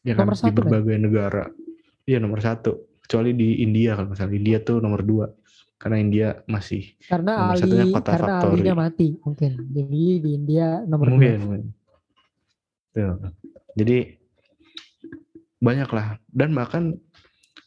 [0.00, 0.32] Ya kan?
[0.32, 1.02] Di berbagai ya?
[1.04, 1.44] negara.
[2.08, 2.96] Iya nomor satu.
[3.04, 5.26] Kecuali di India kalau misalnya India tuh nomor dua
[5.76, 8.52] karena India masih Karena Nomor Ali satunya kota karena factory.
[8.56, 9.50] alinya mati mungkin.
[9.70, 11.42] Jadi di India nomor mungkin, dua.
[11.44, 11.62] mungkin.
[12.90, 13.14] Tuh.
[13.76, 13.98] Jadi
[15.56, 16.96] banyak lah dan bahkan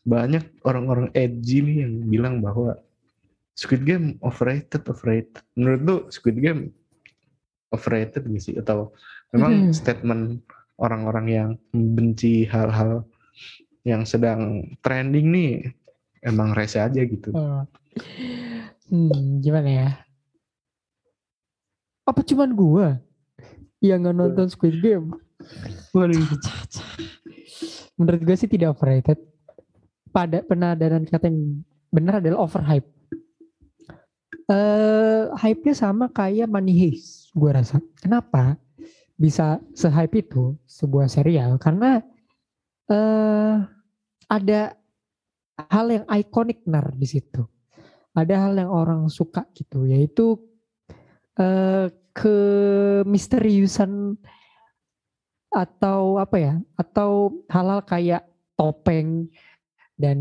[0.05, 2.77] banyak orang-orang edgy nih yang bilang bahwa
[3.53, 5.43] Squid Game overrated, overrated.
[5.53, 6.71] Menurut lu Squid Game
[7.69, 8.55] overrated gak sih?
[8.55, 8.95] Atau
[9.29, 9.75] memang Hmm.
[9.75, 10.41] statement
[10.79, 13.03] orang-orang yang membenci hal-hal
[13.83, 15.51] yang sedang trending nih
[16.23, 17.35] emang rese aja gitu.
[17.35, 17.67] Oh.
[18.89, 19.89] Hmm, gimana ya?
[22.09, 22.97] Apa cuman gua
[23.79, 25.13] yang nggak nonton Squid Game?
[25.93, 26.25] Waduh.
[27.99, 29.19] Menurut gue sih tidak overrated.
[30.09, 31.61] Pada penadaran kata yang
[31.93, 32.87] benar adalah overhype.
[34.49, 37.77] Eh, hype-nya sama kayak Money Heist, gue rasa.
[38.01, 38.57] Kenapa
[39.13, 41.61] bisa se-hype itu sebuah serial?
[41.61, 42.01] Karena
[42.89, 43.55] eh
[44.25, 44.61] ada
[45.69, 47.45] hal yang ikonik nar di situ.
[48.17, 50.37] Ada hal yang orang suka gitu, yaitu
[51.39, 54.17] eh kemisteriusan
[55.53, 56.53] atau apa ya?
[56.75, 58.27] Atau hal-hal kayak
[58.59, 59.29] topeng
[59.99, 60.19] dan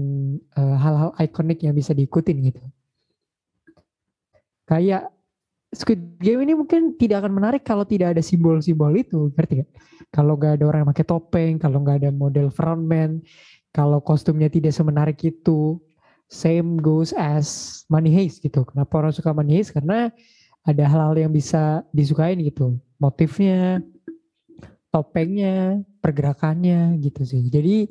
[0.59, 2.63] eh, hal-hal ikonik yang bisa diikutin gitu.
[4.69, 5.11] Kayak
[5.69, 9.71] Squid Game ini mungkin tidak akan menarik kalau tidak ada simbol-simbol itu, ngerti gak?
[10.09, 13.21] Kalau gak ada orang yang pakai topeng, kalau gak ada model frontman,
[13.69, 15.77] kalau kostumnya tidak semenarik itu,
[16.29, 18.63] same goes as Money Heist gitu.
[18.69, 19.73] Kenapa orang suka Money Heist?
[19.73, 20.13] Karena
[20.69, 23.81] ada hal-hal yang bisa disukain gitu, motifnya,
[24.93, 27.49] topengnya, pergerakannya gitu sih.
[27.49, 27.89] Jadi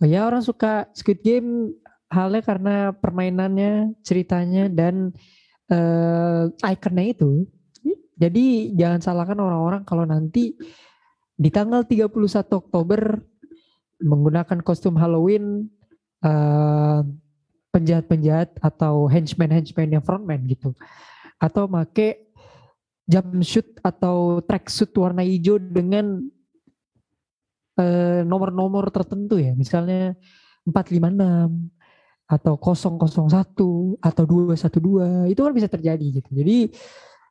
[0.00, 1.76] ya orang suka Squid Game
[2.08, 5.12] halnya karena permainannya, ceritanya dan
[5.68, 7.44] eh ikonnya itu.
[8.16, 10.56] Jadi jangan salahkan orang-orang kalau nanti
[11.36, 12.08] di tanggal 31
[12.48, 13.20] Oktober
[14.00, 15.68] menggunakan kostum Halloween
[16.24, 17.00] eh,
[17.76, 20.72] penjahat-penjahat atau henchman-henchman yang frontman gitu.
[21.36, 22.32] Atau make
[23.04, 26.24] jumpsuit atau tracksuit warna hijau dengan
[27.76, 29.52] eh, nomor-nomor tertentu ya.
[29.52, 30.16] Misalnya
[30.64, 31.76] 456
[32.26, 36.30] atau 001 atau 212 itu kan bisa terjadi gitu.
[36.32, 36.72] Jadi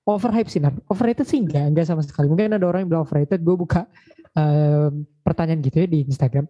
[0.05, 2.29] overhype sih, overrated sih enggak, enggak sama sekali.
[2.29, 3.89] Mungkin ada orang yang bilang overrated, gue buka
[4.37, 4.87] eh,
[5.25, 6.45] pertanyaan gitu ya di Instagram.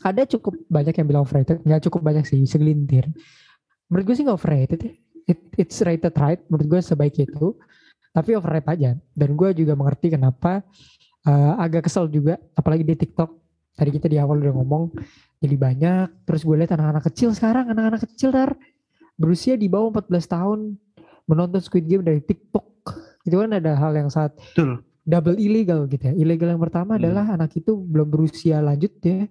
[0.00, 3.10] Ada cukup banyak yang bilang overrated, enggak cukup banyak sih, segelintir.
[3.88, 4.92] Menurut gue sih enggak overrated ya.
[5.28, 7.58] It, it's rated right, menurut gue sebaik itu.
[8.08, 8.96] Tapi overhype aja.
[9.12, 10.64] Dan gue juga mengerti kenapa
[11.22, 13.30] eh, agak kesel juga, apalagi di TikTok.
[13.74, 14.90] Tadi kita di awal udah ngomong,
[15.38, 16.06] jadi banyak.
[16.26, 18.56] Terus gue lihat anak-anak kecil sekarang, anak-anak kecil dar
[19.14, 20.58] berusia di bawah 14 tahun
[21.26, 22.66] menonton Squid Game dari TikTok.
[23.22, 24.80] Itu kan ada hal yang saat Betul.
[25.04, 26.14] double illegal gitu ya.
[26.16, 27.04] Illegal yang pertama Hmm.
[27.04, 29.28] adalah anak itu belum berusia lanjut ya.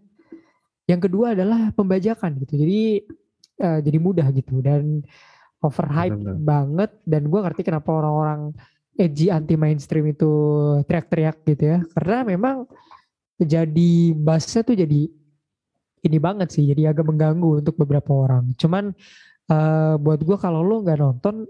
[0.88, 2.53] Yang kedua adalah pembajakan gitu.
[2.55, 2.81] Jadi
[3.59, 5.03] eh, jadi mudah gitu dan
[5.59, 6.47] overhype Benar-benar.
[6.47, 8.55] banget dan gue ngerti kenapa orang-orang
[8.97, 10.31] edgy anti mainstream itu
[10.88, 11.77] teriak-teriak gitu ya.
[11.93, 12.65] Karena memang
[13.38, 15.11] jadi bassnya tuh jadi
[16.07, 16.63] ini banget sih.
[16.65, 18.55] Jadi agak mengganggu untuk beberapa orang.
[18.55, 18.95] Cuman
[19.51, 21.45] eh, buat gue kalau lo nggak nonton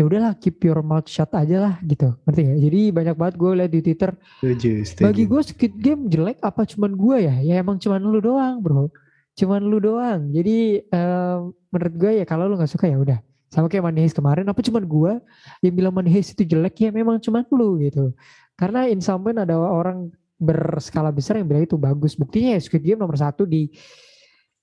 [0.00, 2.58] ya udahlah keep your mouth shut aja lah gitu ngerti gak?
[2.64, 5.04] Jadi banyak banget gue liat di Twitter Setuju, setuju.
[5.04, 7.36] bagi gue Squid Game jelek apa cuman gue ya?
[7.44, 8.88] Ya emang cuman lu doang bro.
[9.36, 10.32] Cuman lu doang.
[10.32, 11.38] Jadi eh,
[11.68, 13.20] menurut gue ya kalau lu nggak suka ya udah.
[13.52, 15.12] Sama kayak Heist kemarin apa cuman gue
[15.60, 18.16] yang bilang Heist itu jelek ya memang cuman lu gitu.
[18.56, 20.08] Karena in some point ada orang
[20.40, 22.16] berskala besar yang bilang itu bagus.
[22.16, 23.68] Buktinya ya Squid Game nomor satu di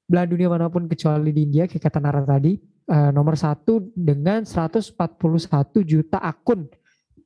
[0.07, 2.57] belahan dunia mana pun kecuali di India kayak kata Nara tadi.
[2.87, 4.95] Eh, nomor satu dengan 141
[5.83, 6.65] juta akun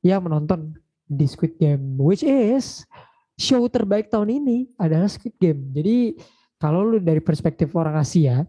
[0.02, 0.74] yang menonton
[1.06, 1.96] di Squid Game.
[1.98, 2.84] Which is
[3.38, 5.72] show terbaik tahun ini adalah Squid Game.
[5.72, 6.18] Jadi
[6.58, 8.46] kalau lu dari perspektif orang Asia,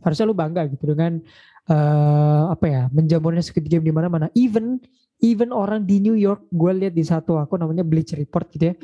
[0.00, 1.20] harusnya lu bangga gitu dengan
[1.68, 4.32] eh, apa ya menjamurnya Squid Game di mana-mana.
[4.32, 4.80] Even
[5.20, 8.74] even orang di New York, gue lihat di satu akun namanya Bleacher Report gitu ya,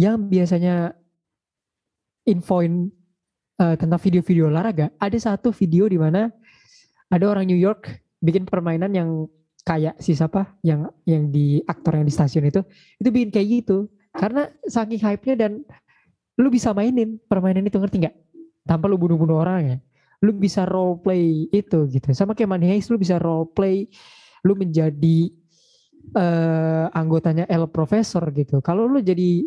[0.00, 0.96] yang biasanya
[2.24, 2.88] infoin
[3.60, 6.32] eh, tentang video-video olahraga, ada satu video di mana
[7.14, 9.30] ada orang New York bikin permainan yang
[9.62, 10.58] kayak si siapa?
[10.66, 12.66] Yang yang di aktor yang di stasiun itu.
[12.98, 13.86] Itu bikin kayak gitu.
[14.10, 15.62] Karena saking hype-nya dan
[16.34, 18.16] lu bisa mainin permainan itu ngerti nggak?
[18.66, 19.76] Tanpa lu bunuh-bunuh orang ya.
[20.26, 22.10] Lu bisa role play itu gitu.
[22.10, 23.86] Sama kayak Money lu bisa role play
[24.42, 25.30] lu menjadi
[26.12, 28.60] eh anggotanya El Professor gitu.
[28.60, 29.42] Kalau lu jadi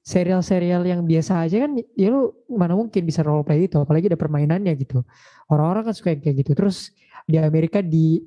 [0.00, 4.18] serial-serial yang biasa aja kan ya lu mana mungkin bisa role play itu apalagi ada
[4.18, 5.04] permainannya gitu.
[5.52, 6.52] Orang-orang kan suka yang kayak gitu.
[6.56, 6.96] Terus
[7.28, 8.18] di Amerika di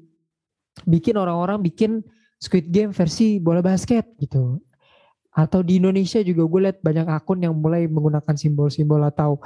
[0.85, 2.05] bikin orang-orang bikin
[2.41, 4.61] Squid Game versi bola basket gitu.
[5.31, 9.39] Atau di Indonesia juga gue liat banyak akun yang mulai menggunakan simbol-simbol atau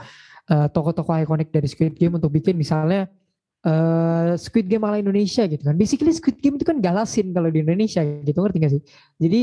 [0.50, 2.58] eh, tokoh-tokoh ikonik dari Squid Game untuk bikin.
[2.58, 3.10] Misalnya
[3.66, 5.76] uh, Squid Game ala Indonesia gitu kan.
[5.76, 8.82] Basically Squid Game itu kan galasin kalau di Indonesia gitu ngerti gak sih?
[9.20, 9.42] Jadi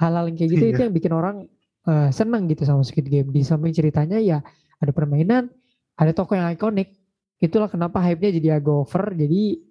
[0.00, 0.72] hal-hal yang kayak gitu Iya.
[0.74, 1.36] itu yang bikin orang
[1.86, 3.28] uh, seneng gitu sama Squid Game.
[3.30, 4.40] Di samping ceritanya ya
[4.80, 5.52] ada permainan,
[5.94, 6.96] ada tokoh yang ikonik.
[7.38, 9.14] Itulah kenapa hype-nya jadi agak over.
[9.14, 9.62] Jadi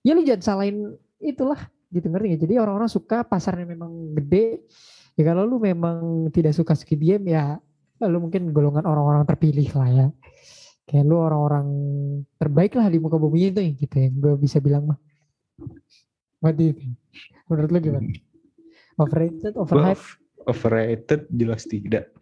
[0.00, 1.58] ya lu jangan salahin itulah
[1.92, 2.40] gitu ngerti gak?
[2.48, 4.64] Jadi orang-orang suka pasarnya memang gede.
[5.14, 7.58] Ya kalau lu memang tidak suka Squid Game ya
[8.02, 10.06] lu mungkin golongan orang-orang terpilih lah ya
[10.84, 11.68] kayak lu orang-orang
[12.36, 14.98] terbaik lah di muka bumi itu gitu yang gue bisa bilang mah
[16.44, 16.94] what do you think?
[17.48, 18.08] menurut lu gimana?
[19.00, 20.04] overrated, overhype?
[20.46, 22.12] overrated jelas tidak.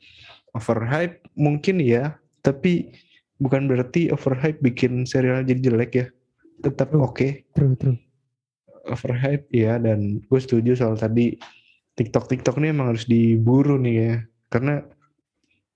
[0.52, 2.92] Overhype mungkin ya, tapi
[3.40, 6.06] bukan berarti overhype bikin serial jadi jelek ya.
[6.62, 7.48] Tetap oke.
[7.56, 7.98] true true
[8.82, 11.38] Overhype ya dan gue setuju soal tadi
[11.94, 14.14] TikTok TikTok ini emang harus diburu nih ya.
[14.50, 14.82] Karena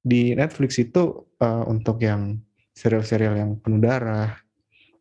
[0.03, 2.39] di Netflix itu uh, untuk yang
[2.77, 4.37] serial-serial yang penuh darah,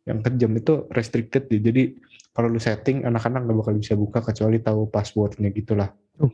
[0.08, 1.60] yang kejam itu restricted ya.
[1.60, 1.92] Jadi
[2.32, 5.92] kalau lu setting anak-anak nggak bakal bisa buka kecuali tahu passwordnya gitulah.
[6.16, 6.32] Oh.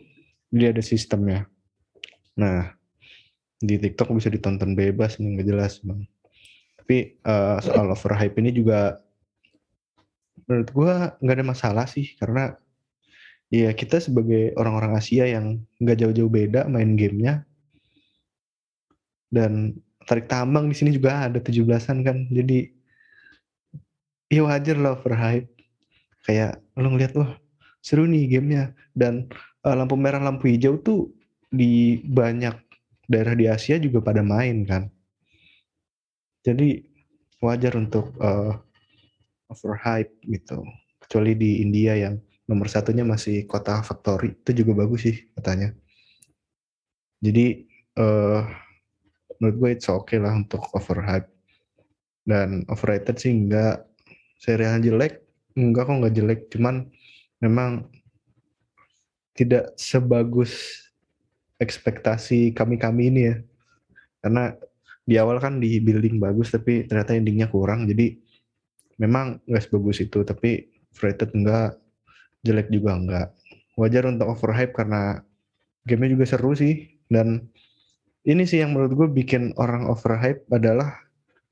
[0.54, 1.50] Jadi ada sistemnya.
[2.38, 2.70] Nah
[3.58, 6.06] di TikTok bisa ditonton bebas nih nggak jelas bang.
[6.78, 9.02] Tapi uh, soal overhype ini juga
[10.46, 12.54] menurut gua nggak ada masalah sih karena
[13.52, 17.46] ya kita sebagai orang-orang Asia yang nggak jauh-jauh beda main gamenya
[19.30, 22.16] dan tarik tambang di sini juga ada 17-an kan.
[22.30, 22.68] Jadi
[24.32, 25.48] ya wajar lah overhype
[26.24, 27.32] kayak lo ngeliat wah
[27.84, 28.72] seru nih gamenya.
[28.92, 29.28] Dan
[29.64, 31.10] eh, lampu merah lampu hijau tuh
[31.52, 32.56] di banyak
[33.08, 34.88] daerah di Asia juga pada main kan.
[36.42, 36.82] Jadi
[37.42, 38.52] wajar untuk eh,
[39.50, 40.64] overhype gitu.
[41.02, 42.16] Kecuali di India yang
[42.48, 45.74] nomor satunya masih kota factory itu juga bagus sih katanya.
[47.22, 48.61] Jadi eh
[49.42, 51.26] menurut gue it's okay lah untuk overhype.
[52.22, 53.82] Dan overrated sih enggak.
[54.38, 55.18] Serial jelek
[55.58, 56.40] enggak kok enggak jelek.
[56.54, 56.86] Cuman
[57.42, 57.90] memang
[59.34, 60.86] tidak sebagus
[61.58, 63.36] ekspektasi kami-kami ini ya.
[64.22, 64.54] Karena
[65.02, 67.90] di awal kan di building bagus tapi ternyata endingnya kurang.
[67.90, 68.22] Jadi
[69.02, 71.82] memang nggak sebagus itu tapi overrated enggak.
[72.46, 73.28] Jelek juga enggak.
[73.74, 75.18] Wajar untuk overhype karena
[75.82, 76.94] gamenya juga seru sih.
[77.10, 77.50] Dan
[78.22, 80.94] ini sih yang menurut gue bikin orang overhype adalah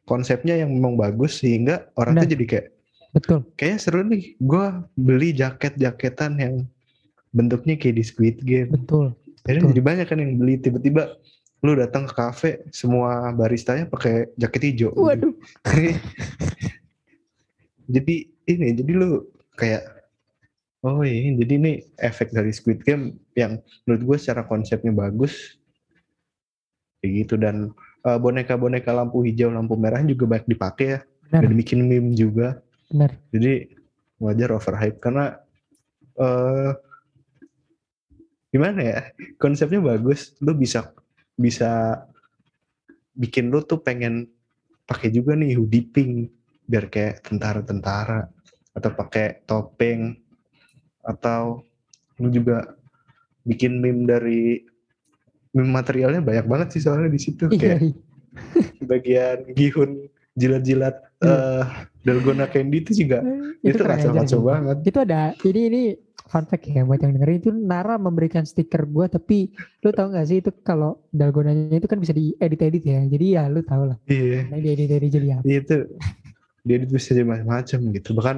[0.07, 2.23] konsepnya yang memang bagus sehingga orang Benar.
[2.27, 2.67] tuh jadi kayak
[3.11, 6.55] betul kayaknya seru nih gue beli jaket-jaketan yang
[7.35, 9.15] bentuknya kayak di Squid Game betul
[9.47, 9.71] jadi Betul.
[9.75, 11.19] jadi banyak kan yang beli tiba-tiba
[11.61, 15.01] lu datang ke kafe semua baristanya pakai jaket hijau gitu.
[15.03, 15.35] waduh
[17.95, 18.15] jadi
[18.49, 19.85] ini jadi lu kayak
[20.87, 25.60] oh iya jadi ini efek dari Squid Game yang menurut gue secara konsepnya bagus
[27.01, 27.35] kayak gitu.
[27.41, 27.73] Dan
[28.05, 31.01] eh, boneka-boneka lampu hijau lampu merah juga banyak dipakai ya.
[31.29, 31.41] Benar.
[31.49, 32.61] Dan bikin meme juga.
[32.93, 33.17] Benar.
[33.33, 33.75] Jadi
[34.21, 35.01] wajar overhype.
[35.01, 35.37] Karena
[36.21, 36.73] eh
[38.51, 39.01] gimana ya
[39.41, 40.37] konsepnya bagus.
[40.45, 40.93] Lu bisa
[41.39, 42.05] bisa
[43.17, 44.29] bikin lu tuh pengen
[44.85, 46.31] pakai juga nih hoodie pink.
[46.69, 48.29] Biar kayak tentara-tentara.
[48.77, 50.19] Atau pakai topeng.
[51.01, 51.65] Atau
[52.21, 52.77] lu juga
[53.47, 54.70] bikin meme dari
[55.55, 57.51] materialnya banyak banget sih soalnya di situ.
[57.51, 57.81] Iya kayak
[58.87, 59.91] bagian Gihun
[60.39, 61.37] jilat-jilat Iya.
[61.37, 61.65] eh
[62.01, 63.21] dalgona candy itu juga
[63.61, 64.77] itu keren aja kacau-kacau banget.
[64.89, 65.83] Itu ada ini ini
[66.33, 69.53] fun fact ya buat yang dengerin itu Nara memberikan stiker gua tapi
[69.85, 73.61] lu tahu nggak sih itu kalau dalgonanya itu kan bisa diedit-edit ya jadi ya lu
[73.61, 73.99] tahu lah.
[74.09, 74.49] Iya.
[74.49, 75.45] Nah diedit-edit jadi apa.
[75.45, 75.77] Itu
[76.65, 78.11] dia itu bisa jadi macam-macam gitu.
[78.17, 78.37] Bahkan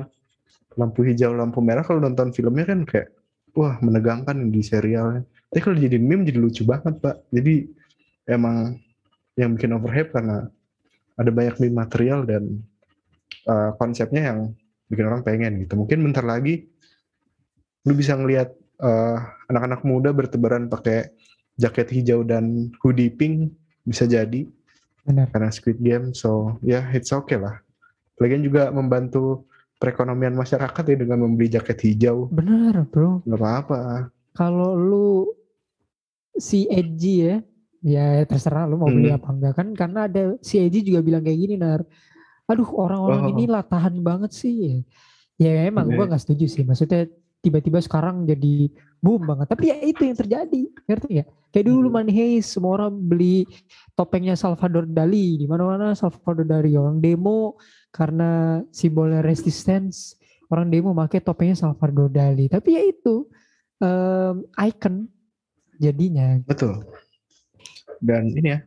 [0.75, 3.15] lampu hijau lampu merah kalau nonton filmnya kan kayak
[3.55, 5.23] wah menegangkan di serialnya
[5.53, 7.29] tapi kalau jadi meme jadi lucu banget pak.
[7.29, 7.69] Jadi
[8.25, 8.81] emang
[9.37, 10.49] yang bikin overhype karena
[11.21, 12.65] ada banyak meme material dan
[13.45, 14.57] uh, konsepnya yang
[14.89, 15.77] bikin orang pengen gitu.
[15.77, 16.73] Mungkin bentar lagi
[17.85, 18.49] lu bisa ngelihat
[18.81, 19.21] uh,
[19.53, 21.13] anak-anak muda bertebaran pakai
[21.61, 23.53] jaket hijau dan hoodie pink
[23.85, 24.49] bisa jadi
[25.05, 25.29] benar.
[25.37, 26.17] karena Squid Game.
[26.17, 27.61] So ya yeah, it's okay lah.
[28.17, 29.45] Lagian juga membantu
[29.77, 32.33] perekonomian masyarakat ya dengan membeli jaket hijau.
[32.33, 33.21] Benar bro.
[33.29, 33.81] Nggak apa-apa.
[34.33, 35.29] Kalau lu
[36.37, 37.37] si Edgy ya.
[37.83, 39.19] Ya terserah lu mau beli Hmm.
[39.19, 39.53] apa enggak.
[39.59, 41.83] Kan karena ada si Edgy juga bilang kayak gini nar.
[42.47, 43.31] Aduh orang-orang Oh.
[43.35, 44.87] ini latahan banget sih.
[45.35, 45.97] Ya emang Iya.
[45.99, 46.63] gua nggak setuju sih.
[46.63, 47.11] Maksudnya
[47.43, 48.71] tiba-tiba sekarang jadi
[49.03, 49.51] boom banget.
[49.51, 50.63] Tapi ya itu yang terjadi.
[50.87, 51.95] Ngerti ya kayak dulu Hmm.
[51.99, 53.51] Money Heist semua orang beli
[53.99, 55.43] topengnya Salvador Dali.
[55.43, 56.79] Di mana-mana Salvador Dali.
[56.79, 57.59] Orang demo
[57.91, 60.15] karena simbolnya resistance.
[60.47, 62.47] Orang demo pakai topengnya Salvador Dali.
[62.47, 63.27] Tapi ya itu
[63.83, 65.11] em, icon
[65.83, 66.87] jadinya betul
[67.99, 68.61] dan ini ya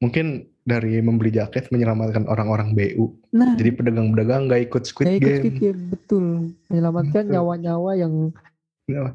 [0.00, 3.10] mungkin dari membeli jaket menyelamatkan orang-orang BU.
[3.32, 5.40] Nah, Jadi pedagang-pedagang nggak ikut Squid kayak ikut Game.
[5.40, 6.26] Squid Game, betul.
[6.70, 8.14] Menyelamatkan nyawa-nyawa yang
[8.86, 9.10] Kenapa?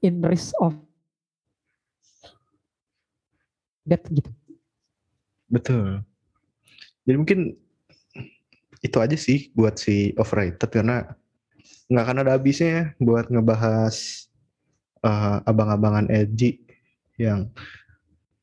[0.00, 0.74] in risk of
[3.84, 4.30] death gitu.
[5.48, 6.04] Betul.
[7.08, 7.40] Jadi mungkin
[8.78, 11.08] itu aja sih buat si overrated karena
[11.88, 14.27] nggak akan ada habisnya buat ngebahas
[15.02, 16.62] eh, abang-abangan edgy
[17.18, 17.50] yang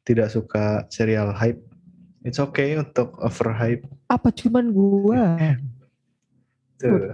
[0.05, 1.59] tidak suka serial hype.
[2.25, 3.85] It's okay untuk overhype.
[4.09, 5.37] Apa cuman gua?
[6.81, 7.13] Tuh.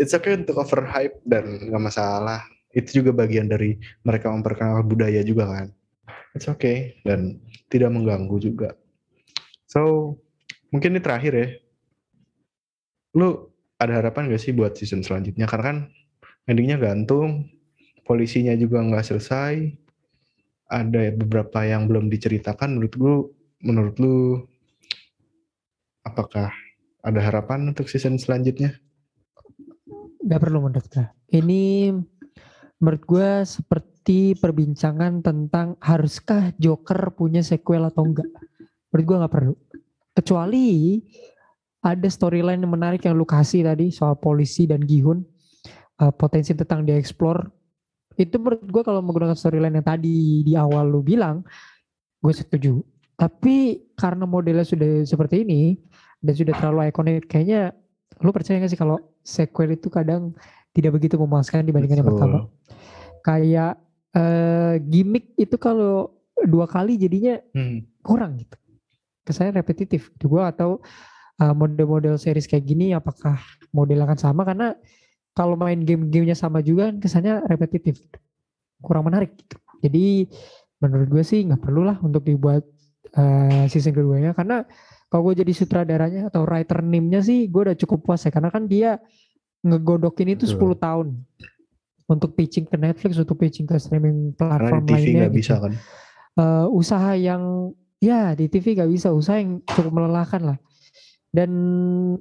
[0.00, 2.42] It's okay untuk overhype dan nggak masalah.
[2.70, 5.66] Itu juga bagian dari mereka memperkenalkan budaya juga kan.
[6.34, 8.74] It's okay dan tidak mengganggu juga.
[9.66, 10.14] So
[10.74, 11.48] mungkin ini terakhir ya.
[13.18, 15.50] Lu ada harapan gak sih buat season selanjutnya?
[15.50, 15.78] Karena kan
[16.46, 17.50] endingnya gantung,
[18.10, 19.70] polisinya juga nggak selesai.
[20.66, 22.74] Ada beberapa yang belum diceritakan.
[22.74, 23.14] Menurut lu,
[23.62, 24.18] menurut lu
[26.02, 26.50] apakah
[27.06, 28.74] ada harapan untuk season selanjutnya?
[30.26, 30.90] Gak perlu menurut.
[31.30, 31.94] Ini
[32.82, 38.26] menurut gua seperti perbincangan tentang haruskah Joker punya sequel atau enggak.
[38.90, 39.54] Menurut gua nggak perlu.
[40.18, 40.98] Kecuali
[41.80, 45.22] ada storyline yang menarik yang lu kasih tadi soal polisi dan Gihun.
[46.00, 47.59] Uh, potensi tentang dieksplor.
[48.20, 51.40] Itu menurut gua kalau menggunakan storyline yang tadi di awal lu bilang,
[52.20, 52.84] gue setuju.
[53.16, 55.80] Tapi karena modelnya sudah seperti ini
[56.20, 57.72] dan sudah terlalu ikonik, kayaknya
[58.20, 60.36] lu percaya gak sih kalau sequel itu kadang
[60.76, 62.16] tidak begitu memuaskan dibandingkan yang Betul.
[62.20, 62.38] pertama?
[63.24, 63.72] Kayak
[64.16, 66.12] eh, gimmick itu kalau
[66.44, 67.84] dua kali jadinya Hmm.
[68.04, 68.56] kurang gitu.
[69.24, 70.12] Kesannya repetitif.
[70.20, 70.80] Gue gak tahu
[71.40, 73.40] uh, model-model series kayak gini apakah
[73.72, 74.76] model akan sama karena
[75.40, 78.04] kalau main game-gamenya sama juga kan kesannya repetitif.
[78.84, 79.56] Kurang menarik gitu.
[79.80, 80.28] Jadi
[80.84, 82.60] menurut gue sih nggak perlu lah untuk dibuat
[83.16, 84.68] uh, season keduanya karena
[85.08, 88.68] kalau gue jadi sutradaranya atau writer name-nya sih gue udah cukup puas ya karena kan
[88.68, 89.00] dia
[89.64, 90.76] ngegodokin itu Betul.
[90.76, 91.06] 10 tahun
[92.10, 95.40] untuk pitching ke Netflix, untuk pitching ke streaming Karena platform di TV lainnya nggak gitu
[95.40, 95.72] bisa kan.
[96.36, 97.42] eh, usaha yang
[98.00, 100.58] ya di TV gak bisa usaha yang cukup melelahkan lah
[101.30, 101.50] dan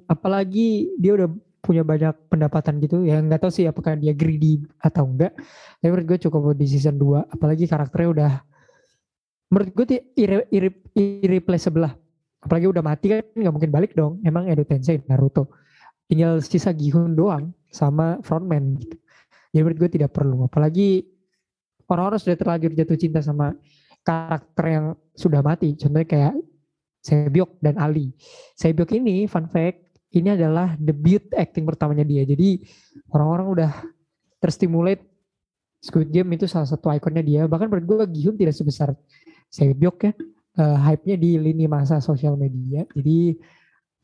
[0.05, 1.29] apalagi dia udah
[1.59, 3.03] punya banyak pendapatan gitu.
[3.03, 5.35] Ya nggak tahu sih apakah dia greedy atau enggak
[5.79, 8.31] tapi menurut gue cukup di season 2 apalagi karakternya udah
[9.49, 9.85] menurut gue
[10.15, 11.93] irre, irre- irreplaceable lah.
[12.39, 14.23] Apalagi udah mati kan nggak mungkin balik dong.
[14.23, 15.51] Emang Edo Tensei Naruto.
[16.07, 18.95] Tinggal sisa Gihun doang sama frontman gitu.
[19.51, 20.45] Jadi menurut gue tidak perlu.
[20.45, 21.05] Apalagi
[21.89, 23.57] orang-orang sudah terlanjur jatuh cinta sama
[24.05, 24.85] karakter yang
[25.17, 25.73] sudah mati.
[25.75, 26.33] Contohnya kayak
[26.99, 28.11] Sebyok dan Ali.
[28.59, 32.25] Sebyok ini fun fact, ini adalah debut acting pertamanya dia.
[32.25, 32.65] Jadi
[33.13, 33.71] orang-orang udah
[34.41, 35.05] terstimulate
[35.79, 37.41] Squid Game itu salah satu ikonnya dia.
[37.45, 38.97] Bahkan menurut gue Gihun tidak sebesar
[39.53, 40.11] Sebyok ya.
[40.59, 42.83] Eh, hype-nya di lini masa sosial media.
[42.91, 43.37] Jadi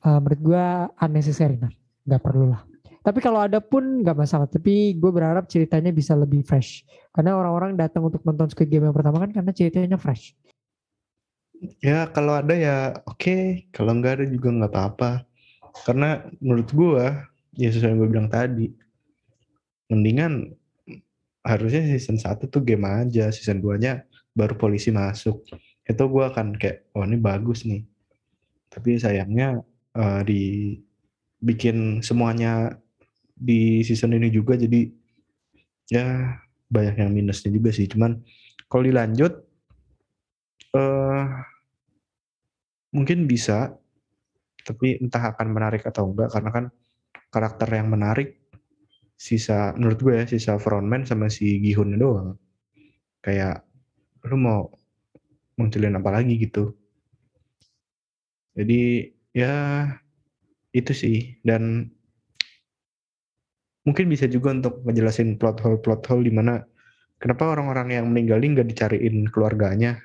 [0.05, 0.65] eh, menurut gue
[1.03, 1.73] unnecessary nah.
[2.05, 2.61] Gak perlu lah.
[3.01, 4.45] Tapi kalau ada pun gak masalah.
[4.45, 6.85] Tapi gue berharap ceritanya bisa lebih fresh.
[7.09, 10.37] Karena orang-orang datang untuk nonton Squid Game yang pertama kan karena ceritanya fresh.
[11.79, 15.11] Ya kalau ada ya oke, kalau nggak ada juga nggak apa-apa.
[15.83, 18.71] Karena menurut gua ya sesuai yang gue bilang tadi,
[19.91, 20.55] mendingan
[21.43, 25.43] harusnya season 1 tuh game aja, season 2-nya baru polisi masuk.
[25.83, 27.83] Itu gua akan kayak, oh ini bagus nih.
[28.71, 29.59] Tapi sayangnya
[29.95, 32.79] eh, dibikin semuanya
[33.35, 34.87] di season ini juga jadi
[35.91, 36.39] ya
[36.71, 37.85] banyak yang minusnya juga sih.
[37.85, 38.23] Cuman
[38.71, 39.43] kalau dilanjut
[40.75, 41.25] eh
[42.91, 43.75] mungkin bisa
[44.65, 46.65] tapi entah akan menarik atau enggak karena kan
[47.29, 48.41] karakter yang menarik
[49.15, 52.35] sisa menurut gue ya sisa frontman sama si Gihun doang.
[53.21, 53.63] Kayak
[54.25, 54.61] lu mau
[55.55, 56.73] munculin apa lagi gitu.
[58.57, 59.85] Jadi ya
[60.75, 61.39] itu sih.
[61.45, 61.87] Dan
[63.87, 66.65] mungkin bisa juga untuk ngejelasin plot hole plot hole di mana
[67.21, 70.01] kenapa orang-orang yang meninggal ini nggak dicariin keluarganya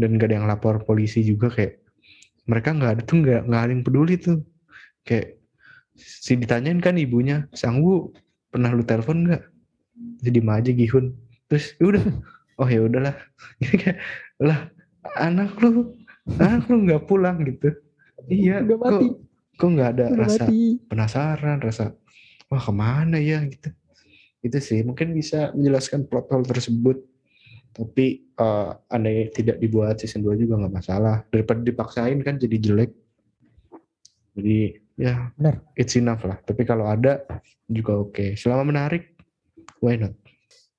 [0.00, 1.79] dan gak ada yang lapor polisi juga kayak
[2.50, 4.42] mereka nggak ada tuh nggak nggak ada yang peduli tuh.
[5.06, 5.38] Kayak
[5.94, 8.10] si ditanyain kan ibunya sanggu
[8.50, 9.42] pernah lu telepon nggak?
[10.26, 11.14] Jadi aja Gihun.
[11.46, 12.04] Terus "Ya udah.
[12.58, 13.16] Oh ya udahlah.
[13.80, 13.96] Kayak
[14.42, 14.68] lah
[15.16, 15.94] anak lu
[16.36, 17.70] anak lu nggak pulang gitu.
[18.28, 19.06] Iya Udah mati.
[19.08, 19.16] kok
[19.56, 20.60] kok nggak ada Udah rasa mati.
[20.90, 21.84] penasaran rasa
[22.50, 23.40] wah ke mana ya?
[23.48, 23.70] Gitu.
[24.44, 27.00] Itu sih mungkin bisa menjelaskan plot hole tersebut
[27.70, 32.90] tapi eh andai tidak dibuat season 2 juga nggak masalah daripada dipaksain kan jadi jelek
[34.34, 34.58] jadi
[34.96, 35.54] ya Benar.
[35.76, 37.22] it's enough lah tapi kalau ada
[37.66, 39.14] juga oke selama menarik
[39.80, 40.14] why not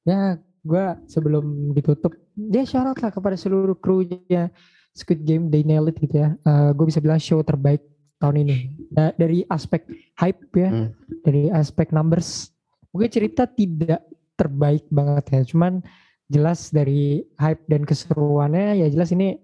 [0.01, 0.33] Ya,
[0.65, 4.49] gue sebelum ditutup, dia syarat lah kepada seluruh krunya
[4.97, 6.33] Squid Game they nail it gitu ya.
[6.41, 7.85] Uh, gue bisa bilang show terbaik
[8.17, 8.57] tahun ini.
[8.89, 9.85] Da- dari aspek
[10.17, 10.89] hype ya, Hmm.
[11.21, 12.49] dari aspek numbers.
[12.89, 14.01] Mungkin cerita tidak
[14.33, 15.85] terbaik banget ya, cuman
[16.31, 19.35] jelas dari hype dan keseruannya ya jelas ini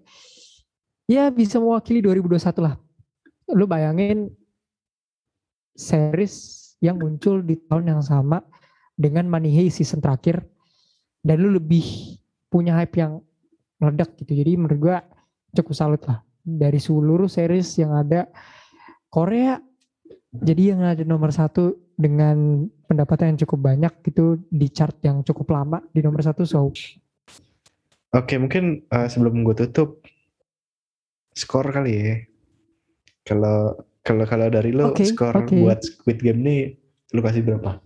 [1.04, 2.74] ya bisa mewakili 2021 lah.
[3.52, 4.32] Lu bayangin
[5.76, 8.40] series yang muncul di tahun yang sama
[8.96, 10.40] dengan Money Heist season terakhir
[11.20, 12.16] dan lu lebih
[12.48, 13.20] punya hype yang
[13.78, 14.32] meledak gitu.
[14.32, 14.98] Jadi menurut gua
[15.52, 18.24] cukup salut lah dari seluruh series yang ada
[19.12, 19.60] Korea
[20.32, 25.48] jadi yang ada nomor satu dengan pendapatan yang cukup banyak gitu di chart yang cukup
[25.52, 26.68] lama di nomor satu so
[28.08, 30.00] Oke, mungkin uh, sebelum gue tutup
[31.36, 32.16] skor kali ya.
[33.20, 35.52] Kalau kalau kalau dari lo Oke, skor oke.
[35.52, 36.72] buat Squid Game nih
[37.12, 37.84] lu kasih berapa?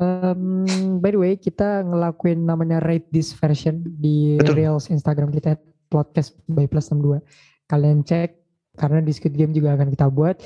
[0.00, 4.56] um, by the way kita ngelakuin namanya rate this version di Betul.
[4.60, 5.56] reels Instagram kita
[5.88, 7.20] podcast by plus 62
[7.66, 8.45] kalian cek
[8.76, 10.36] karena di Squid Game juga akan kita buat.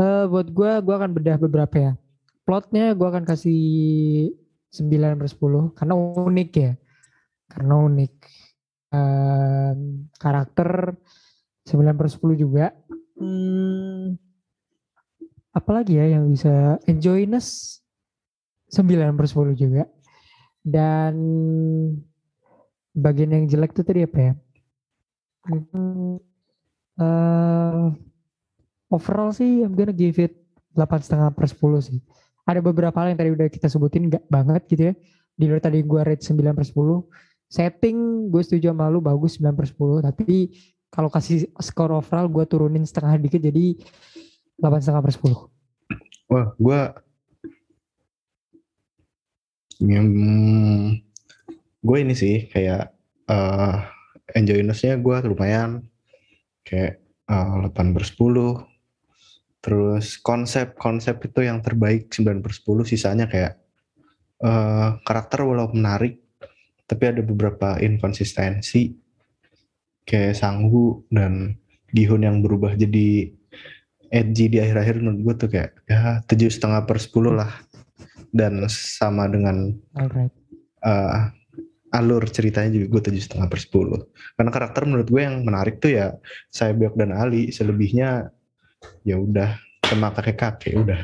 [0.00, 1.92] Eh buat gua gua akan bedah beberapa ya.
[2.46, 3.60] Plotnya gua akan kasih
[4.70, 6.72] 9 per 10 karena unik ya.
[7.50, 8.14] Karena unik.
[8.90, 9.78] Em,
[10.18, 10.98] karakter
[11.66, 12.66] 9 per 10 juga.
[13.20, 14.16] Hmm,
[15.54, 17.78] apalagi ya yang bisa enjoyness?
[18.70, 19.84] 9 per 10 juga.
[20.62, 21.14] Dan
[22.94, 24.32] bagian yang jelek tuh tadi apa ya?
[25.46, 26.20] Hmm,
[27.00, 27.84] eh,
[28.92, 30.36] overall sih I'm gonna give it
[30.76, 31.98] 8,5 per 10 sih.
[32.44, 34.94] Ada beberapa hal yang tadi udah kita sebutin gak banget gitu ya.
[35.34, 39.58] Di luar tadi gua rate 9 per 10 setting gue setuju sama lu bagus 9
[39.58, 40.54] per 10 tapi
[40.86, 43.74] kalau kasih skor overall gue turunin setengah dikit jadi
[44.62, 45.50] 8,5 per 10
[46.30, 46.80] Wah, gue
[49.82, 50.06] yang
[51.82, 52.94] gue ini sih kayak
[53.26, 53.82] uh,
[54.38, 55.89] enjoyness-nya gue lumayan
[56.64, 57.00] kayak
[57.30, 63.60] uh, 8 per 10 terus konsep-konsep itu yang terbaik 9 per 10 sisanya kayak
[64.40, 66.20] uh, karakter walaupun menarik
[66.88, 68.96] tapi ada beberapa inkonsistensi
[70.08, 71.54] kayak Sanggu dan
[71.94, 73.30] Gihun yang berubah jadi
[74.10, 77.50] edgy di akhir-akhir menurut gue tuh kayak ya tujuh setengah per sepuluh lah.
[78.30, 80.30] Dan sama dengan alright.
[80.86, 81.34] uh,
[81.90, 84.00] alur ceritanya juga gue tujuh setengah per sepuluh.
[84.38, 86.14] Karena karakter menurut gue yang menarik tuh ya
[86.54, 88.30] Saebyok dan Ali selebihnya
[89.02, 91.02] ya udah sama kakek kakek udah.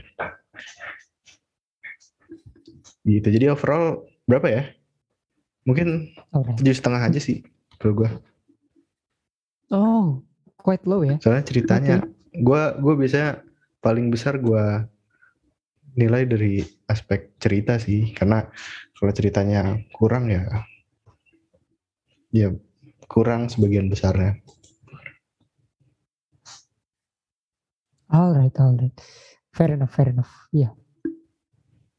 [3.02, 3.28] Gitu.
[3.30, 4.62] Jadi overall berapa ya?
[5.66, 7.42] Mungkin tujuh setengah aja sih
[7.82, 8.10] kalau gue
[9.74, 10.22] oh
[10.62, 11.18] quite low ya.
[11.18, 11.96] Soalnya ceritanya
[12.30, 13.42] gue gue biasanya
[13.82, 14.86] paling besar gue
[15.98, 18.14] nilai dari aspek cerita sih.
[18.14, 18.46] Karena
[18.94, 20.46] kalau ceritanya kurang ya
[22.34, 22.54] ya
[23.06, 24.38] kurang sebagian besarnya.
[28.10, 28.94] Alright alright.
[29.50, 30.30] Fair enough fair enough.
[30.54, 30.70] Iya.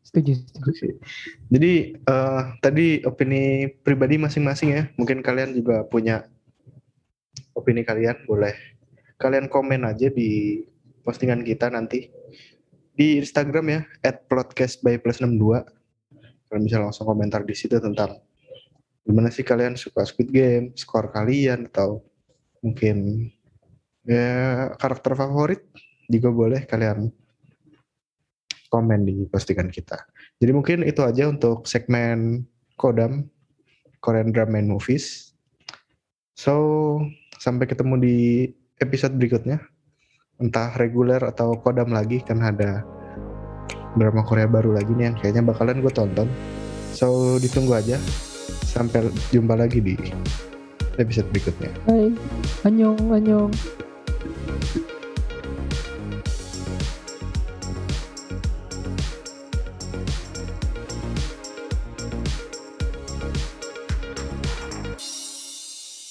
[0.08, 0.72] Setuju setuju.
[0.72, 0.90] Oke.
[1.52, 4.84] jadi eh, tadi opini pribadi masing-masing ya.
[4.96, 6.24] Mungkin kalian juga punya
[7.52, 8.24] opini kalian.
[8.24, 8.56] Boleh
[9.20, 10.64] kalian komen aja di
[11.04, 12.08] postingan kita nanti.
[12.98, 13.82] Di Instagram ya
[14.26, 15.78] @podcast by plus 62
[16.48, 18.24] kalian bisa langsung komentar di situ tentang
[19.08, 20.76] gimana sih kalian suka Squid Game?
[20.76, 22.04] Skor kalian atau
[22.60, 23.32] mungkin
[24.04, 25.64] ya karakter favorit?
[26.12, 27.08] Juga boleh kalian
[28.68, 29.96] komen di postingan kita.
[30.44, 32.44] Jadi mungkin itu aja untuk segmen
[32.76, 33.32] Kodam
[34.04, 35.32] Korean Drama and Movies.
[36.36, 37.00] So
[37.40, 38.18] sampai ketemu di
[38.84, 39.64] episode berikutnya.
[40.38, 42.86] Entah reguler atau kodam lagi kan ada
[43.98, 46.30] drama Korea baru lagi nih yang kayaknya bakalan gue tonton.
[46.94, 47.98] So ditunggu aja
[48.68, 49.96] sampai jumpa lagi di
[51.00, 51.72] episode berikutnya.
[51.88, 52.12] Hai,
[52.68, 53.54] annyeong, annyeong.